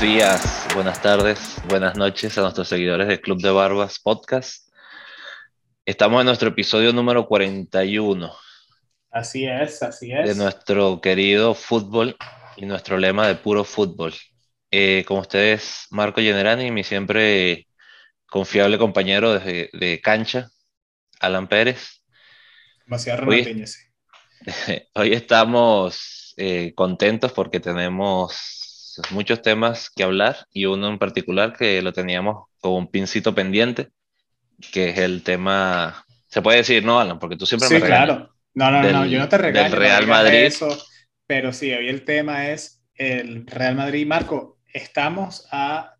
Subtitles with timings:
[0.00, 4.66] buenos días, buenas tardes, buenas noches a nuestros seguidores del Club de Barbas Podcast.
[5.84, 8.32] Estamos en nuestro episodio número 41.
[9.10, 10.26] Así es, así es.
[10.26, 12.16] De nuestro querido fútbol
[12.56, 14.14] y nuestro lema de puro fútbol.
[14.70, 17.66] Eh, con ustedes, Marco Generani, mi siempre
[18.26, 20.48] confiable compañero de, de cancha,
[21.20, 22.02] Alan Pérez.
[22.86, 23.66] Demasiado hoy,
[24.94, 28.59] hoy estamos eh, contentos porque tenemos
[29.10, 33.88] muchos temas que hablar y uno en particular que lo teníamos con un pincito pendiente,
[34.72, 37.18] que es el tema, se puede decir, ¿no, Alan?
[37.18, 38.06] Porque tú siempre sí, me regañas.
[38.06, 38.34] claro.
[38.52, 39.70] No, no, no, yo no te regaño.
[39.70, 40.38] Del Real Madrid.
[40.38, 40.76] Eso,
[41.26, 44.06] pero sí, hoy el tema es el Real Madrid.
[44.06, 45.94] Marco, estamos a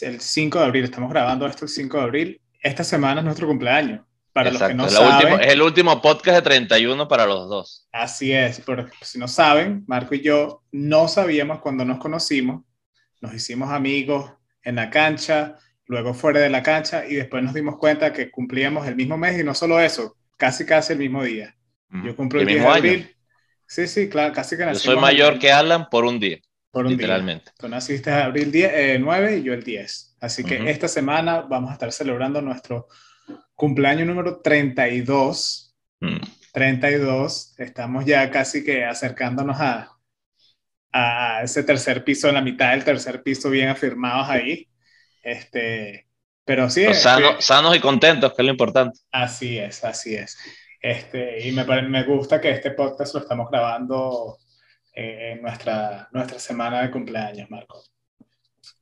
[0.00, 2.40] el 5 de abril, estamos grabando esto el 5 de abril.
[2.60, 4.00] Esta semana es nuestro cumpleaños.
[4.34, 7.86] Para los que no saben, es el último podcast de 31 para los dos.
[7.92, 12.64] Así es, pero si no saben, Marco y yo no sabíamos cuando nos conocimos,
[13.20, 14.32] nos hicimos amigos
[14.64, 15.54] en la cancha,
[15.86, 19.38] luego fuera de la cancha y después nos dimos cuenta que cumplíamos el mismo mes
[19.38, 21.54] y no solo eso, casi casi el mismo día.
[22.04, 23.16] Yo cumplo el, 10 de abril.
[23.68, 26.38] Sí, sí, claro, casi que Yo soy mayor que Alan por un día.
[26.72, 27.44] Por un literalmente.
[27.44, 27.54] Día.
[27.56, 30.16] Tú naciste en abril 10, 9 eh, y yo el 10.
[30.20, 32.88] Así que esta semana vamos a estar celebrando nuestro
[33.54, 35.74] cumpleaños número 32.
[36.52, 37.54] 32.
[37.58, 37.62] Mm.
[37.62, 39.90] Estamos ya casi que acercándonos a,
[40.92, 44.68] a ese tercer piso, en la mitad del tercer piso, bien afirmados ahí.
[45.22, 46.06] Este,
[46.44, 46.86] pero sí.
[46.92, 48.98] sanos y contentos, que es lo importante.
[49.10, 50.36] Así es, así es.
[50.80, 54.36] Este, y me, me gusta que este podcast lo estamos grabando
[54.92, 57.82] eh, en nuestra, nuestra semana de cumpleaños, Marco.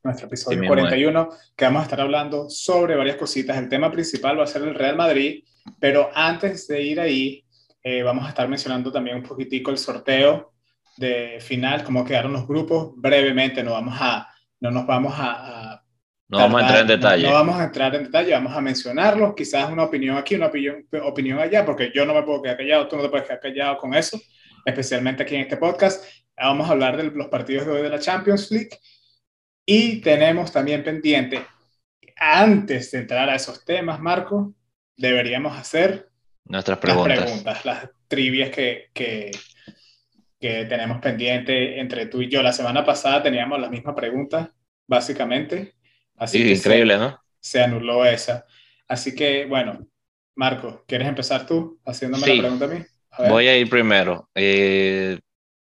[0.03, 3.57] Nuestro episodio 41, que vamos a estar hablando sobre varias cositas.
[3.57, 5.45] El tema principal va a ser el Real Madrid,
[5.79, 7.45] pero antes de ir ahí,
[7.83, 10.53] eh, vamos a estar mencionando también un poquitico el sorteo
[10.97, 12.93] de final, cómo quedaron los grupos.
[12.97, 14.29] Brevemente, no, vamos a,
[14.61, 15.83] no nos vamos a
[16.33, 17.27] no vamos a entrar en detalle.
[17.27, 20.87] No, vamos a entrar en detalle, vamos a mencionarlos, quizás una opinión aquí, una opinión,
[21.03, 23.77] opinión allá, porque yo no me puedo quedar callado, tú no te puedes quedar callado
[23.77, 24.19] con eso,
[24.65, 26.03] especialmente aquí en este podcast.
[26.35, 28.71] Vamos a hablar de los partidos de hoy de la Champions League
[29.67, 31.45] y tenemos también pendiente,
[32.17, 34.55] antes de entrar a esos temas, Marco,
[34.97, 36.09] deberíamos hacer
[36.45, 39.31] nuestras preguntas, las, preguntas, las trivias que, que,
[40.41, 42.43] que tenemos pendiente entre tú y yo.
[42.43, 44.51] La semana pasada teníamos las mismas preguntas,
[44.87, 45.75] básicamente
[46.17, 47.21] Así que increíble, se, ¿no?
[47.41, 48.47] Se anuló esa.
[48.87, 49.87] Así que, bueno,
[50.37, 52.85] Marco, ¿quieres empezar tú haciéndome la pregunta a mí?
[53.29, 54.29] voy a ir primero.
[54.35, 55.19] Eh,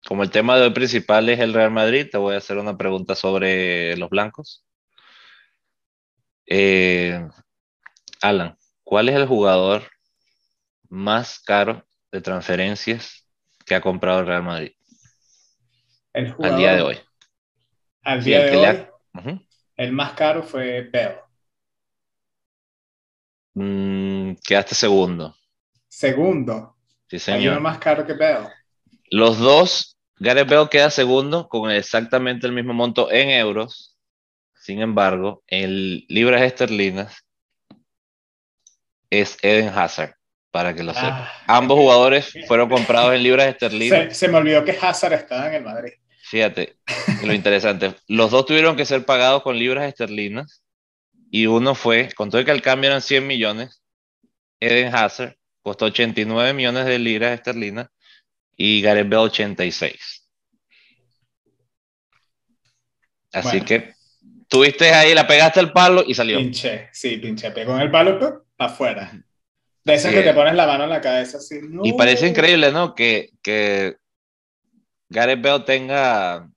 [0.05, 2.77] como el tema de hoy principal es el Real Madrid, te voy a hacer una
[2.77, 4.65] pregunta sobre los blancos.
[6.47, 7.27] Eh,
[8.21, 9.83] Alan, ¿cuál es el jugador
[10.89, 13.27] más caro de transferencias
[13.65, 14.71] que ha comprado el Real Madrid?
[16.13, 16.99] El al día de hoy.
[18.01, 19.47] Al día de hoy.
[19.75, 21.15] El más caro fue Bell.
[23.53, 25.35] Mm, quedaste segundo.
[25.87, 26.75] Segundo.
[27.07, 27.39] Sí, señor.
[27.39, 28.47] Hay uno más caro que Bell.
[29.11, 29.88] Los dos,
[30.19, 33.97] Gareth Bell queda segundo con exactamente el mismo monto en euros.
[34.53, 37.25] Sin embargo, en libras esterlinas
[39.09, 40.15] es Eden Hazard,
[40.51, 41.13] para que lo sepan.
[41.13, 41.43] Ah.
[41.47, 44.09] Ambos jugadores fueron comprados en libras esterlinas.
[44.09, 45.93] Se, se, me olvidó que Hazard estaba en el Madrid.
[46.23, 46.75] Fíjate,
[47.23, 47.95] lo interesante.
[48.07, 50.63] Los dos tuvieron que ser pagados con libras esterlinas
[51.31, 53.81] y uno fue, con todo el que el cambio eran 100 millones,
[54.59, 57.87] Eden Hazard costó 89 millones de libras esterlinas
[58.61, 60.27] y Gareth Bale 86.
[63.31, 63.93] Así que
[64.49, 66.37] tuviste ahí, la pegaste al palo y salió.
[66.37, 69.13] Pinche, sí, pinche, pegó en el palo, afuera.
[69.85, 71.57] De esas que te pones la mano en la cabeza así.
[71.83, 72.95] Y parece increíble, ¿no?
[72.95, 73.95] Que, que
[75.07, 76.49] Gareth Bale tenga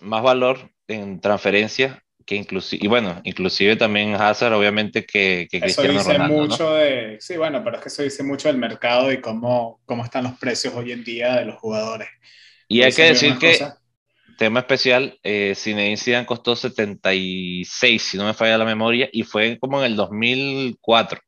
[0.00, 5.82] más valor en transferencia que inclusive, y bueno, inclusive también Hazard, obviamente que, que eso
[5.82, 9.80] dice mucho de, sí, bueno, pero es que eso dice mucho del mercado y cómo,
[9.84, 12.06] cómo están los precios hoy en día de los jugadores.
[12.68, 13.58] Y hay que decir que,
[14.38, 19.58] tema especial, eh, Zinedine Zidane costó 76, si no me falla la memoria, y fue
[19.58, 21.20] como en el 2004,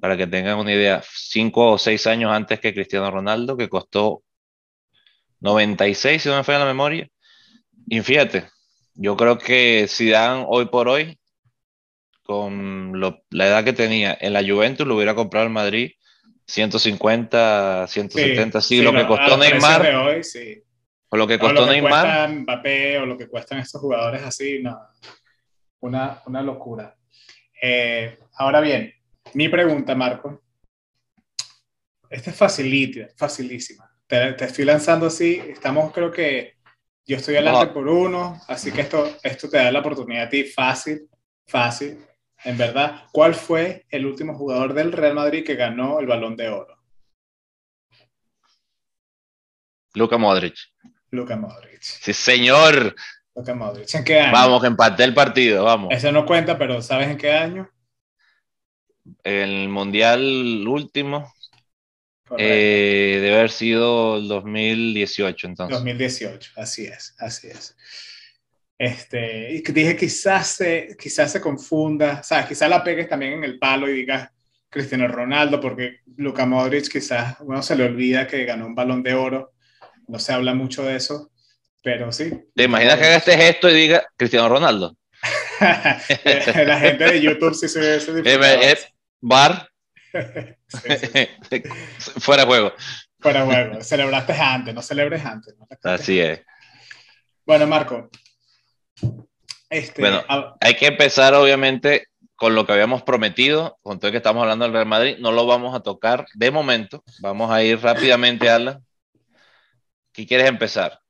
[0.00, 4.24] para que tengan una idea, cinco o seis años antes que Cristiano Ronaldo, que costó
[5.38, 7.08] 96, si no me falla la memoria.
[7.86, 8.48] Y fíjate,
[9.00, 11.18] yo creo que Zidane hoy por hoy,
[12.24, 15.92] con la edad que tenía en la Juventus, lo hubiera comprado el Madrid
[16.46, 20.12] 150, 170, sí, lo que costó Neymar.
[21.10, 22.28] O lo que costó Neymar.
[22.28, 24.78] Mbappé o lo que cuestan estos jugadores así, no.
[25.80, 26.96] Una, una locura.
[27.62, 28.92] Eh, ahora bien,
[29.34, 30.42] mi pregunta, Marco.
[32.10, 36.56] Esta es facilita, facilísima te, estoy lanzando así, estamos creo que
[37.08, 40.44] Yo estoy adelante por uno, así que esto, esto te da la oportunidad a ti
[40.44, 41.08] fácil,
[41.46, 42.04] fácil,
[42.44, 43.04] en verdad.
[43.10, 46.76] ¿Cuál fue el último jugador del Real Madrid que ganó el balón de oro?
[49.94, 50.54] Luka Modric.
[51.10, 51.80] Luka Modric.
[51.80, 52.94] Sí, señor.
[53.34, 53.94] Luka Modric.
[53.94, 54.32] ¿En qué año?
[54.32, 55.88] Vamos, que empaté el partido, vamos.
[55.90, 57.70] Eso no cuenta, pero ¿sabes en qué año?
[59.24, 61.32] El Mundial último.
[62.36, 65.76] Eh, debe haber sido el 2018 entonces.
[65.76, 67.76] 2018, así es, así es.
[68.78, 73.58] Este, y dije quizás se, quizás se confunda, sabes, quizás la pegues también en el
[73.58, 74.30] palo y digas
[74.70, 79.14] Cristiano Ronaldo, porque Luka Modric quizás uno se le olvida que ganó un balón de
[79.14, 79.52] oro,
[80.06, 81.32] no se habla mucho de eso,
[81.82, 82.30] pero sí.
[82.54, 84.96] ¿Te imaginas que haga este gesto y diga Cristiano Ronaldo?
[85.60, 89.67] la gente de YouTube sí se ve ese Bar,
[92.20, 92.72] Fuera juego.
[93.20, 93.80] Fuera juego.
[93.82, 95.54] Celebraste antes, no celebres antes.
[95.82, 96.40] Así es.
[97.44, 98.10] Bueno, Marco.
[99.70, 100.24] Este, bueno,
[100.60, 104.72] hay que empezar obviamente con lo que habíamos prometido, con todo que estamos hablando del
[104.72, 107.02] Real Madrid, no lo vamos a tocar de momento.
[107.20, 108.80] Vamos a ir rápidamente, a la
[110.12, 111.00] ¿Qué quieres empezar?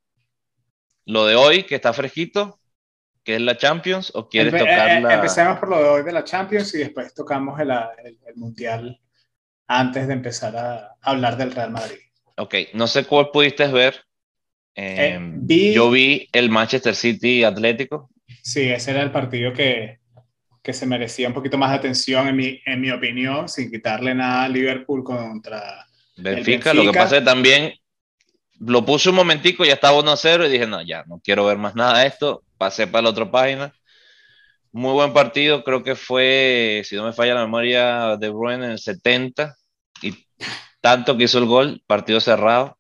[1.05, 2.58] ¿Lo de hoy, que está fresquito,
[3.29, 5.17] que es la Champions, o quieres tocar eh, la...
[5.17, 8.99] Empecemos por lo de hoy de la Champions y después tocamos el, el Mundial
[9.67, 11.99] antes de empezar a hablar del Real Madrid.
[12.39, 14.03] Ok, no sé cuál pudiste ver.
[14.75, 18.09] Eh, em, yo vi el Manchester City Atlético.
[18.43, 19.99] Sí, ese era el partido que,
[20.63, 24.15] que se merecía un poquito más de atención, en mi, en mi opinión, sin quitarle
[24.15, 25.87] nada a Liverpool contra
[26.17, 26.73] Benfica.
[26.73, 27.75] Lo que pasa es que también
[28.59, 31.75] lo puse un momentico, ya estaba 1-0 y dije, no, ya, no quiero ver más
[31.75, 32.43] nada de esto.
[32.59, 33.73] Pasé para la otra página.
[34.73, 38.73] Muy buen partido, creo que fue, si no me falla la memoria, De Bruyne en
[38.73, 39.57] el 70
[40.03, 40.15] y
[40.81, 42.79] tanto que hizo el gol, partido cerrado,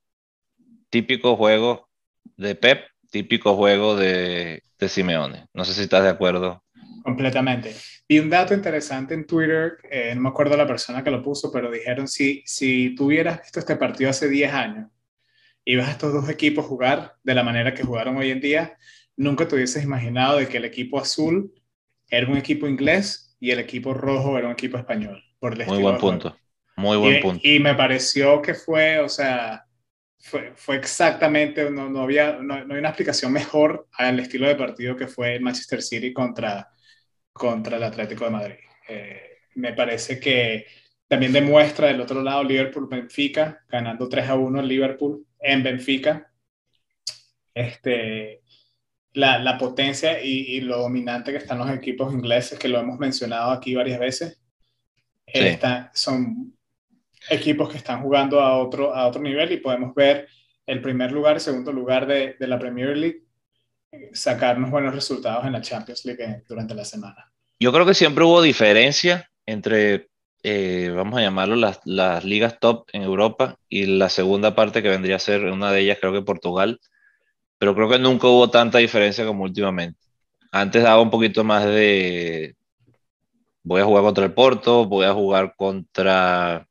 [0.91, 1.89] típico juego
[2.37, 5.47] de Pep, típico juego de, Simeone.
[5.55, 6.63] No sé si estás de acuerdo.
[7.03, 7.75] Completamente.
[8.07, 11.51] Y un dato interesante en Twitter, eh, no me acuerdo la persona que lo puso,
[11.51, 14.91] pero dijeron, si, si tuvieras visto este partido hace 10 años
[15.65, 18.79] y a estos dos equipos jugar de la manera que jugaron hoy en día,
[19.19, 21.53] nunca te hubieses imaginado de que el equipo azul
[22.09, 25.23] era un equipo inglés y el equipo rojo era un equipo español.
[25.38, 26.37] Por Muy buen punto.
[26.76, 27.41] Muy buen y, punto.
[27.43, 29.65] Y me pareció que fue, o sea,
[30.19, 34.55] fue, fue exactamente, no, no había, no, no, hay una explicación mejor al estilo de
[34.55, 36.69] partido que fue Manchester City contra,
[37.32, 38.56] contra el Atlético de Madrid.
[38.88, 40.67] Eh, me parece que
[41.09, 46.32] también demuestra del otro lado Liverpool-Benfica, ganando 3 a 1 el Liverpool en Benfica.
[47.53, 48.43] Este,
[49.19, 53.50] la, la potencia y, lo dominante que están los equipos ingleses, que lo hemos mencionado
[53.50, 54.41] aquí varias veces.
[55.93, 56.56] son
[57.29, 60.29] equipos que están jugando a otro, a otro nivel y podemos ver
[60.67, 63.25] el primer lugar y segundo lugar de, de la Premier League
[64.12, 67.32] sacarnos buenos resultados en la Champions League durante la semana.
[67.59, 70.11] Yo creo que siempre hubo diferencia entre,
[70.44, 74.91] eh, vamos a llamarlo, las, las, ligas top en Europa y la segunda parte que
[74.91, 76.79] vendría a ser una de ellas, creo que Portugal,
[77.59, 79.99] pero creo que nunca hubo tanta diferencia como últimamente.
[80.51, 82.57] Antes daba un poquito más de,
[83.63, 86.67] voy a jugar contra el Porto, voy a jugar contra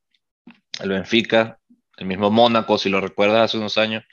[0.79, 1.60] el Benfica,
[1.98, 4.03] el mismo Mónaco, si lo recuerdas hace unos años,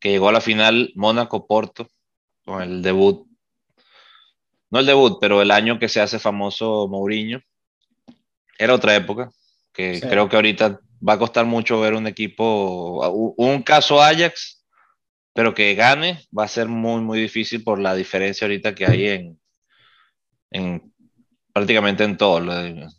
[0.00, 1.88] que llegó a la final Mónaco-Porto
[2.44, 3.26] con el debut,
[4.70, 7.40] no el debut, pero el año que se hace famoso Mourinho.
[8.58, 9.30] Era otra época,
[9.72, 14.55] que creo que ahorita va a costar mucho ver un equipo, un caso Ajax,
[15.36, 19.06] pero que gane va a ser muy, muy difícil por la diferencia ahorita que hay
[19.06, 19.38] en,
[20.50, 20.92] en
[21.52, 22.38] prácticamente en todo.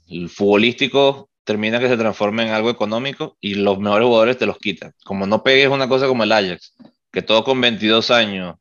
[0.08, 4.60] El futbolístico termina que se transforme en algo económico y los mejores jugadores te los
[4.60, 4.94] quitan.
[5.04, 6.76] Como no pegues una cosa como el Ajax,
[7.12, 8.56] que todos con 22 años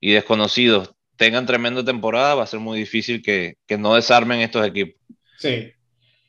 [0.00, 4.66] y desconocidos tengan tremenda temporada, va a ser muy difícil que, que no desarmen estos
[4.66, 5.00] equipos.
[5.38, 5.70] Sí.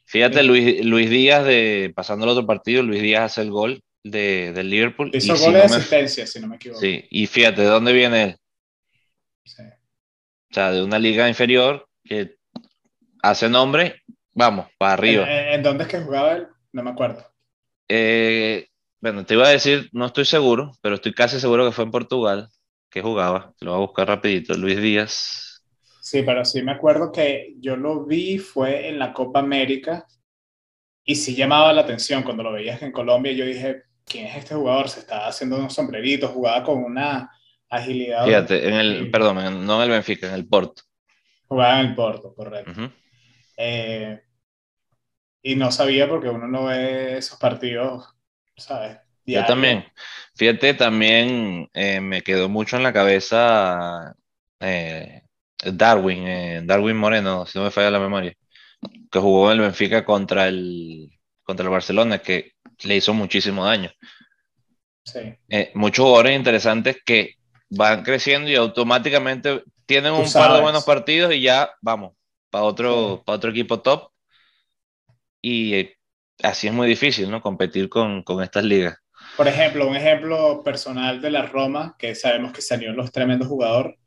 [0.06, 3.82] Fíjate, Luis, Luis Díaz, de, pasando al otro partido, Luis Díaz hace el gol
[4.12, 5.12] de, del Liverpool.
[5.14, 6.80] Hizo gol de asistencia, si no me equivoco.
[6.80, 8.38] Sí, y fíjate, ¿de dónde viene él?
[9.44, 9.64] Sí.
[9.64, 12.38] O sea, de una liga inferior que
[13.22, 14.02] hace nombre
[14.38, 15.26] Vamos, para arriba.
[15.28, 16.48] ¿En, dónde es que jugaba él?
[16.72, 17.26] No me acuerdo.
[17.88, 18.68] Eh,
[19.02, 21.90] bueno, te iba a decir, no estoy seguro, pero estoy casi seguro que fue en
[21.90, 22.48] Portugal
[22.92, 23.56] que jugaba.
[23.62, 24.54] Lo voy a buscar rapidito.
[24.54, 25.64] Luis Díaz.
[26.02, 30.06] Sí, pero sí me acuerdo que yo lo vi, fue en la Copa América
[31.04, 33.32] y sí llamaba la atención cuando lo veías en Colombia.
[33.32, 34.90] Yo dije, ¿quién es este jugador?
[34.90, 37.30] Se estaba haciendo unos sombreritos, jugaba con una
[37.70, 38.26] agilidad.
[38.26, 40.84] Fíjate, en el, perdón, no en el Benfica, en el Porto.
[41.48, 42.92] Jugaba en el Porto, correcto.
[43.58, 44.22] eh,
[45.44, 48.06] y no sabía porque uno no ve esos partidos,
[48.56, 48.98] ¿sabes?
[49.26, 49.86] Yo también.
[50.36, 54.16] Fíjate, también eh, me quedó mucho en la cabeza
[54.60, 55.22] eh,
[55.64, 58.34] Darwin, Darwin Moreno, si no me falla la memoria,
[59.12, 61.10] que jugó en el Benfica contra el,
[61.44, 63.92] contra el Barcelona, que le hizo muchísimo daño.
[65.04, 65.20] Sí.
[65.74, 67.36] muchos jugadores interesantes que
[67.70, 72.14] van creciendo y automáticamente tienen un par de buenos partidos y ya vamos
[72.50, 74.12] para otro, para otro equipo top.
[75.42, 75.90] Y
[76.44, 77.42] así es muy difícil, ¿no?
[77.42, 78.98] Competir con, con estas ligas.
[79.36, 83.98] Por ejemplo, un ejemplo personal de la Roma, que sabemos que salió los tremendos jugador,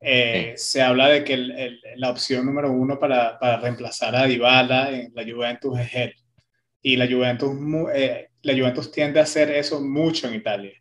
[0.00, 4.90] eh, se habla de que el, la opción número uno para, para, reemplazar a Dybala
[4.90, 6.14] en la Juventus es él.
[6.82, 7.50] Y la Juventus,
[7.94, 10.72] eh, la Juventus tiende a hacer eso mucho en Italia.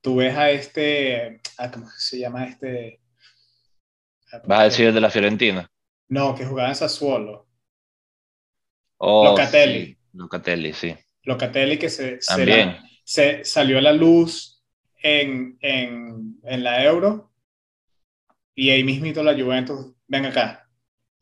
[0.00, 3.00] Tú ves a este, ah, ¿cómo se llama este?
[4.44, 5.70] ¿Vas a decir el de la Fiorentina?
[6.08, 7.46] No, que jugaba en Sassuolo.
[8.96, 9.96] Oh, Locatelli.
[10.14, 10.96] Locatelli, sí.
[11.24, 14.62] Locatelli que se, También se salió a la luz
[15.02, 17.32] en, en, en la Euro
[18.54, 20.68] y ahí mismito la Juventus, ven acá.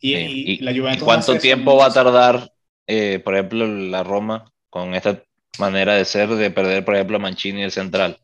[0.01, 2.51] Y, la Juventus ¿Cuánto tiempo va a tardar,
[2.87, 5.23] eh, por ejemplo, la Roma con esta
[5.59, 8.19] manera de ser, de perder, por ejemplo, a Mancini el central?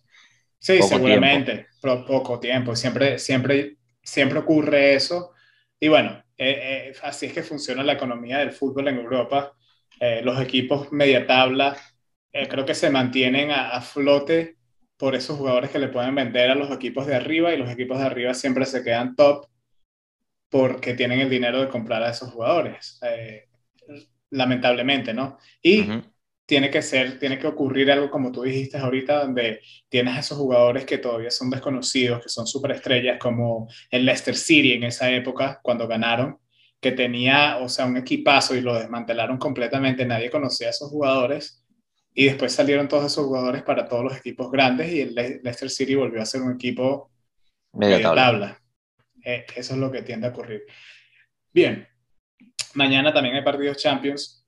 [0.59, 2.75] Sí, seguramente, pero poco tiempo.
[2.75, 5.33] Siempre, siempre, siempre ocurre eso.
[5.79, 9.53] Y bueno, eh, eh, así es que funciona la economía del fútbol en Europa.
[10.23, 11.77] los equipos media tabla
[12.39, 14.59] eh, creo que se mantienen a, flote
[14.99, 17.99] por esos jugadores que le pueden vender a los equipos de arriba y los equipos
[17.99, 19.47] de arriba siempre se quedan top
[20.51, 23.46] porque tienen el dinero de comprar a esos jugadores, eh,
[24.31, 25.39] lamentablemente, ¿no?
[25.63, 25.85] Y
[26.47, 30.39] tiene que ser, tiene que ocurrir algo como tú dijiste ahorita, donde tienes a esos
[30.39, 35.61] jugadores que todavía son desconocidos, que son superestrellas, como el Leicester City en esa época,
[35.63, 36.39] cuando ganaron,
[36.81, 41.65] que tenía, o sea, un equipazo y lo desmantelaron completamente, nadie conocía a esos jugadores
[42.15, 45.95] y después salieron todos esos jugadores para todos los equipos grandes y el Leicester City
[45.97, 47.11] volvió a ser un equipo
[47.73, 48.63] de tabla.
[49.25, 50.63] Eh, eso es lo que tiende a ocurrir.
[51.53, 51.87] Bien,
[52.77, 54.47] mañana también hay partidos Champions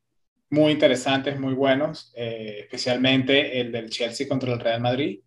[0.51, 5.21] muy interesantes, muy buenos, eh, especialmente el del Chelsea contra el Real Madrid.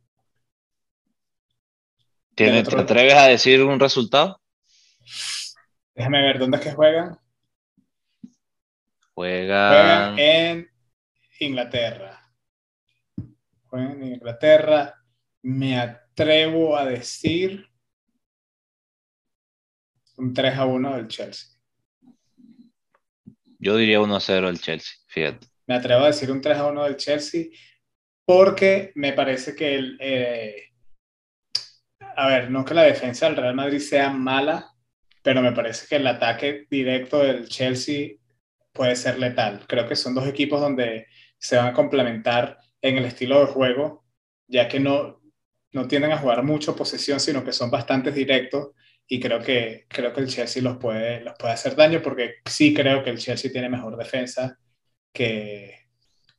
[2.33, 4.41] ¿Te atreves a decir un resultado?
[5.93, 7.17] Déjame ver, ¿dónde es que juegan?
[9.13, 10.69] Juegan, juegan en
[11.39, 12.21] Inglaterra
[13.79, 14.95] en Inglaterra.
[15.43, 17.67] Me atrevo a decir
[20.17, 21.50] un 3 a 1 del Chelsea.
[23.61, 25.47] Yo diría 1 a 0 del Chelsea, fíjate.
[25.67, 27.45] Me atrevo a decir un 3 a 1 del Chelsea
[28.25, 29.97] porque me parece que el...
[30.01, 30.63] Eh,
[32.15, 34.73] a ver, no que la defensa del Real Madrid sea mala,
[35.21, 38.15] pero me parece que el ataque directo del Chelsea
[38.73, 39.63] puede ser letal.
[39.67, 41.05] Creo que son dos equipos donde
[41.37, 44.03] se van a complementar en el estilo de juego,
[44.47, 45.21] ya que no,
[45.71, 48.71] no tienden a jugar mucho posesión, sino que son bastante directos
[49.13, 52.73] y creo que, creo que el Chelsea los puede, los puede hacer daño porque sí
[52.73, 54.57] creo que el Chelsea tiene mejor defensa
[55.11, 55.75] que,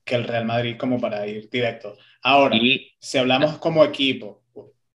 [0.03, 1.99] que el Real Madrid como para ir directo.
[2.23, 2.57] Ahora,
[2.99, 4.43] si hablamos como equipo,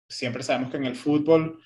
[0.09, 1.61] siempre sabemos que en el fútbol,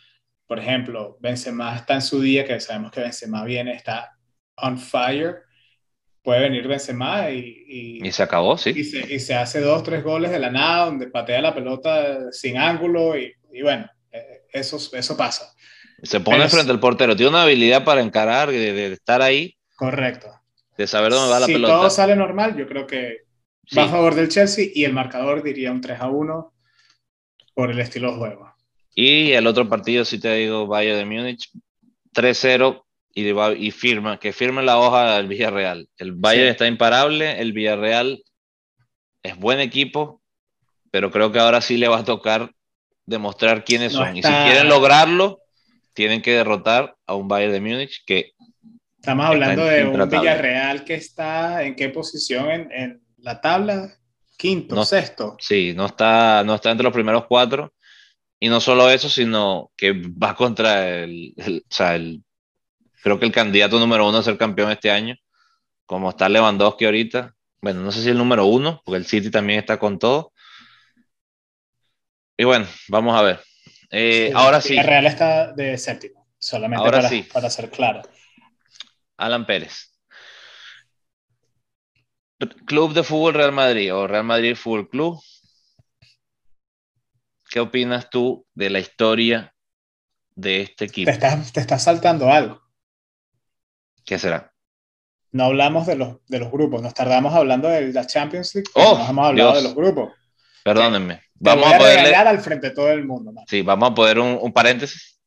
[0.45, 4.11] por ejemplo, Benzema está en su día, que sabemos que Benzema viene, está
[4.57, 5.43] on fire,
[6.21, 8.71] puede venir Benzema y, y, se acabó, sí.
[8.75, 12.33] Y se, y se, hace dos, tres goles de la nada, donde patea la pelota
[12.33, 15.55] sin ángulo y, bueno, eh, eso, eso pasa.
[16.03, 19.55] Se pone frente al portero, tiene una habilidad para encarar, de, de, estar ahí.
[19.75, 20.27] Correcto.
[20.77, 21.73] De saber dónde va la pelota.
[21.73, 23.25] Si todo sale normal, yo creo que
[23.77, 26.53] va a favor del Chelsea y el marcador diría un 3 a 1
[27.53, 28.55] por el estilo de juego.
[28.95, 31.49] Y el otro partido, si te digo, Bayern de Múnich,
[32.13, 35.87] 3-0 y, firma, que firme la hoja del Villarreal.
[35.97, 38.23] El Bayern está imparable, el Villarreal
[39.23, 40.21] es buen equipo,
[40.89, 42.51] pero creo que ahora sí le va a tocar
[43.05, 44.17] demostrar quiénes son.
[44.17, 45.40] Y si quieren lograrlo,
[45.93, 48.31] tienen que derrotar a un Bayern de Múnich que...
[48.99, 53.95] Estamos hablando de un Villarreal que está en qué posición en, la tabla,
[54.37, 55.37] quinto, sexto.
[55.39, 57.73] Sí, no está, no está entre los primeros cuatro.
[58.39, 62.23] Y no solo eso, sino que va contra el, el, o sea, el
[63.01, 65.15] creo que el candidato número uno a ser campeón este año,
[65.85, 67.35] como está Lewandowski ahorita.
[67.61, 70.33] Bueno, no sé si el número uno, porque el City también está con todo.
[72.37, 73.39] Y bueno, vamos a ver.
[73.91, 74.81] Eh, ahora sí.
[74.81, 78.01] Real está de séptimo, solamente para, para ser claro.
[79.17, 79.91] Alan Pérez.
[82.65, 85.21] Club de Fútbol Real Madrid o Real Madrid Fútbol Club.
[87.49, 89.53] ¿Qué opinas tú de la historia
[90.35, 91.11] de este equipo?
[91.11, 92.61] Te estás, te estás saltando algo.
[94.05, 94.53] ¿Qué será?
[95.31, 98.97] No hablamos de los, de los grupos, nos tardamos hablando de la Champions League, oh,
[98.97, 100.13] no hemos hablado de los grupos.
[100.63, 101.21] Perdónenme.
[101.35, 103.33] vamos a, poder al frente de todo el mundo.
[103.47, 105.19] Sí, vamos a poner un, paréntesis.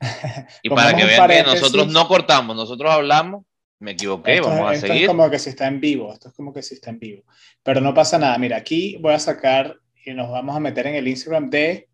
[0.62, 3.44] Y para que vean que nosotros no cortamos, nosotros hablamos,
[3.78, 5.02] me equivoqué, vamos a esto seguir.
[5.02, 7.22] Es como que si está en vivo, esto es como que si está en vivo.
[7.62, 8.36] Pero no pasa nada.
[8.38, 11.88] Mira, aquí voy a sacar y nos vamos a meter en el Instagram de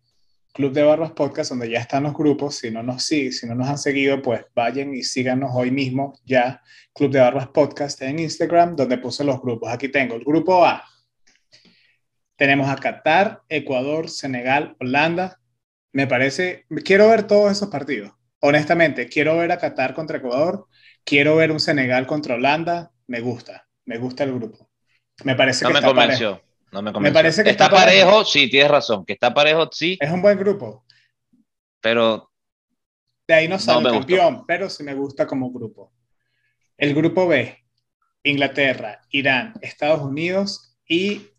[0.53, 2.55] Club de Barbas Podcast, donde ya están los grupos.
[2.55, 6.13] Si no nos siguen, si no nos han seguido, pues vayan y síganos hoy mismo
[6.25, 6.61] ya.
[6.93, 9.69] Club de Barbas Podcast en Instagram, donde puse los grupos.
[9.71, 10.83] Aquí tengo el grupo A.
[12.37, 15.39] Tenemos a Qatar, Ecuador, Senegal, Holanda.
[15.91, 18.11] Me parece, quiero ver todos esos partidos.
[18.39, 20.67] Honestamente, quiero ver a Qatar contra Ecuador,
[21.03, 22.91] quiero ver un Senegal contra Holanda.
[23.07, 24.69] Me gusta, me gusta el grupo.
[25.23, 26.41] Me parece no que me convenció.
[26.71, 29.97] No me, me parece que está, parejo, sí, tienes razón, que está parejo, sí.
[29.99, 30.85] Es un buen grupo.
[31.81, 32.29] Pero.
[33.27, 35.91] De ahí no sale campeón, pero sí me gusta como grupo.
[36.77, 37.57] El grupo B,
[38.23, 41.31] Inglaterra, Irán, Estados Unidos y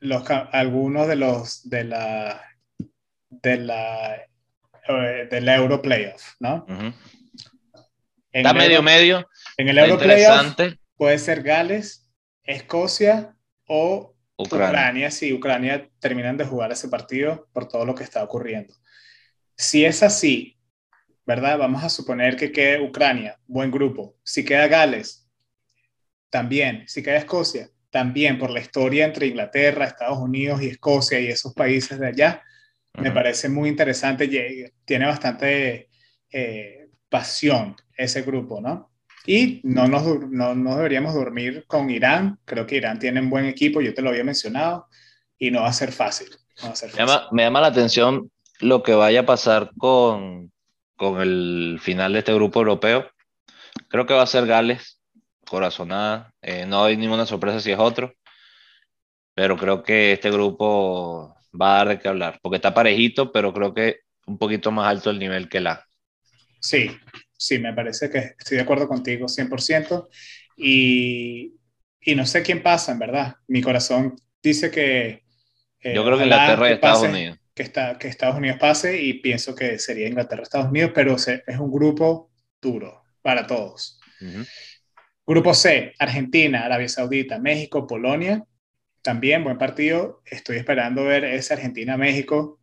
[0.00, 2.42] los, algunos de los de la
[3.28, 4.16] de la
[4.88, 6.66] eh, del Euro Playoff, ¿no?
[8.32, 9.28] Está medio medio.
[9.56, 10.56] En el Euro Playoff
[10.96, 12.10] puede ser Gales,
[12.44, 13.36] Escocia
[13.66, 15.10] o Ucrania.
[15.10, 18.74] si Ucrania terminan de jugar ese partido por todo lo que está ocurriendo.
[19.56, 20.58] Si es así,
[21.24, 21.58] ¿verdad?
[21.58, 24.16] Vamos a suponer que quede Ucrania, buen grupo.
[24.22, 25.26] Si queda Gales,
[26.30, 26.84] también.
[26.86, 31.54] Si queda Escocia, también por la historia entre Inglaterra, Estados Unidos y Escocia y esos
[31.54, 32.42] países de allá.
[33.00, 34.28] Me parece muy interesante.
[34.84, 35.88] Tiene bastante
[36.30, 38.92] eh, pasión ese grupo, ¿no?
[39.24, 42.38] Y no, nos, no, no, deberíamos dormir con Irán.
[42.44, 44.88] Creo que Irán tiene un buen equipo, yo te lo había mencionado,
[45.38, 46.28] y no va a ser fácil.
[47.32, 50.52] Me, llama, la atención lo que vaya a pasar con,
[50.96, 53.10] con el final de este grupo europeo.
[53.88, 54.95] Creo que va a ser Gales,
[55.48, 56.32] corazonada.
[56.42, 58.14] Eh, no hay ninguna sorpresa si es otro.
[59.34, 63.52] Pero creo que este grupo va a dar de qué hablar, porque está parejito, pero
[63.52, 65.84] creo que un poquito más alto el nivel que la.
[66.60, 66.90] Sí,
[67.36, 70.08] sí, me parece que estoy de acuerdo contigo 100%.
[70.56, 71.54] Y,
[72.00, 73.36] y no sé quién pasa, en verdad.
[73.46, 75.24] Mi corazón dice que...
[75.80, 77.38] Eh, Yo creo que Inglaterra y Estados Unidos.
[77.54, 81.58] Que, está, que Estados Unidos pase y pienso que sería Inglaterra Estados Unidos, pero es
[81.58, 82.30] un grupo
[82.60, 84.00] duro para todos.
[85.28, 88.44] Grupo C, Argentina, Arabia Saudita, México, Polonia.
[89.02, 90.22] También buen partido.
[90.24, 92.60] Estoy esperando ver ese Argentina-México.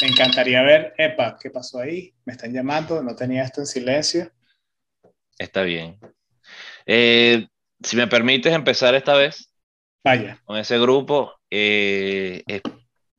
[0.00, 2.12] Me encantaría ver, epa, ¿qué pasó ahí?
[2.24, 4.32] Me están llamando, no tenía esto en silencio.
[5.38, 6.00] Está bien.
[6.86, 7.46] Eh,
[7.80, 9.52] si me permites empezar esta vez.
[10.02, 10.40] Vaya.
[10.44, 12.42] Con ese grupo, eh,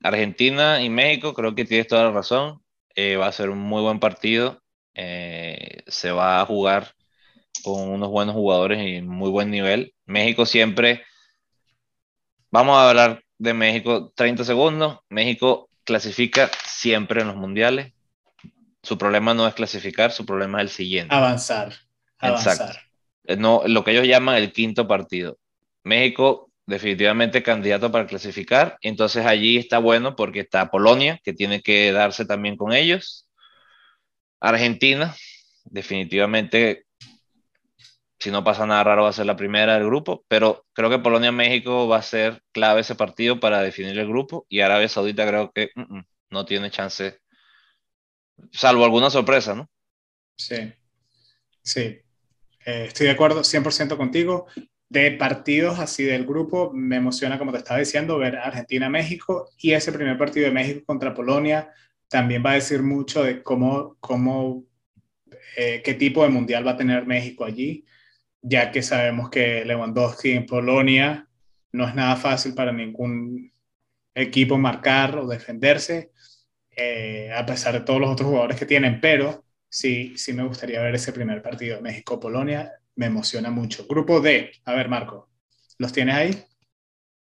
[0.02, 2.62] Argentina y México, creo que tienes toda la razón.
[2.94, 4.60] Eh, va a ser un muy buen partido.
[4.94, 6.94] se va a jugar
[7.62, 9.94] con unos buenos jugadores y muy buen nivel.
[10.06, 11.04] México siempre,
[12.50, 14.98] vamos a hablar de México 30 segundos.
[15.08, 17.92] México clasifica siempre en los mundiales.
[18.82, 21.14] Su problema no es clasificar, su problema es el siguiente.
[21.14, 21.74] Avanzar.
[22.18, 22.82] Avanzar.
[23.38, 25.38] No, lo que ellos llaman el quinto partido.
[25.82, 31.92] México definitivamente candidato para clasificar, entonces allí está bueno porque está Polonia, que tiene que
[31.92, 33.28] darse también con ellos.
[34.40, 35.14] Argentina,
[35.64, 36.86] definitivamente,
[38.24, 40.98] si no pasa nada raro, va a ser la primera del grupo, pero creo que
[40.98, 45.52] Polonia-México va a ser clave ese partido para definir el grupo y Arabia Saudita creo
[45.52, 47.18] que mm, mm, no tiene chance,
[48.50, 49.68] salvo alguna sorpresa, ¿no?
[50.38, 50.72] Sí,
[51.62, 51.80] sí,
[52.64, 54.46] eh, estoy de acuerdo 100% contigo.
[54.88, 59.92] De partidos así del grupo, me emociona, como te estaba diciendo, ver Argentina-México y ese
[59.92, 61.70] primer partido de México contra Polonia
[62.08, 64.64] también va a decir mucho de cómo, cómo
[65.58, 67.84] eh, qué tipo de mundial va a tener México allí,
[68.46, 71.26] ya que sabemos que Lewandowski en Polonia
[71.72, 73.50] no es nada fácil para ningún
[74.14, 76.12] equipo marcar o defenderse,
[76.76, 80.82] eh, a pesar de todos los otros jugadores que tienen, pero sí, sí me gustaría
[80.82, 83.86] ver ese primer partido, México-Polonia, me emociona mucho.
[83.88, 85.30] Grupo D, a ver Marco,
[85.78, 86.44] ¿los tienes ahí?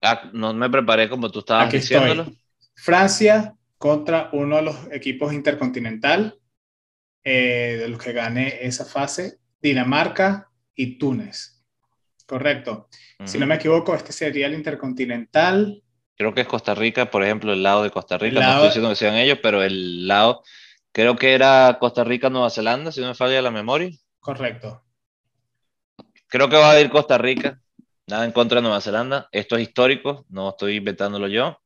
[0.01, 2.27] Ah, no me preparé como tú estabas diciéndolo.
[2.77, 6.39] Francia contra uno de los equipos intercontinental
[7.25, 11.63] eh, de los que gane esa fase, Dinamarca y Túnez.
[12.27, 12.89] Correcto.
[13.25, 15.83] Si no me equivoco, este sería el intercontinental
[16.21, 18.91] creo que es Costa Rica, por ejemplo, el lado de Costa Rica, no estoy diciendo
[18.91, 20.43] que sean ellos, pero el lado,
[20.93, 23.89] creo que era Costa Rica, Nueva Zelanda, si no me falla la memoria.
[24.19, 24.85] Correcto.
[26.27, 27.63] Creo que va a ir Costa Rica,
[28.07, 31.59] nada en contra de Nueva Zelanda, esto es histórico, no estoy inventándolo yo.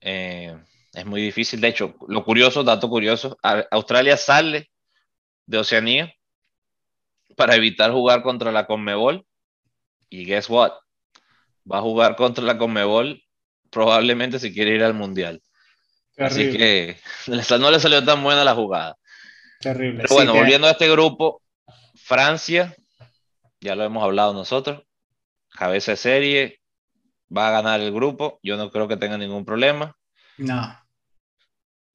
[0.00, 0.58] Eh,
[0.92, 3.38] es muy difícil, de hecho, lo curioso, dato curioso,
[3.70, 4.72] Australia sale
[5.46, 6.12] de Oceanía
[7.36, 9.24] para evitar jugar contra la Conmebol
[10.08, 10.72] y guess what?
[11.70, 13.22] Va a jugar contra la Conmebol
[13.70, 15.42] probablemente si quiere ir al Mundial.
[16.18, 16.96] Así que
[17.58, 18.96] no le salió tan buena la jugada.
[19.60, 20.02] Terrible.
[20.02, 21.42] Pero bueno, volviendo a este grupo,
[21.94, 22.74] Francia,
[23.60, 24.82] ya lo hemos hablado nosotros,
[25.50, 26.60] cabeza de serie,
[27.34, 29.96] va a ganar el grupo, yo no creo que tenga ningún problema.
[30.38, 30.76] No.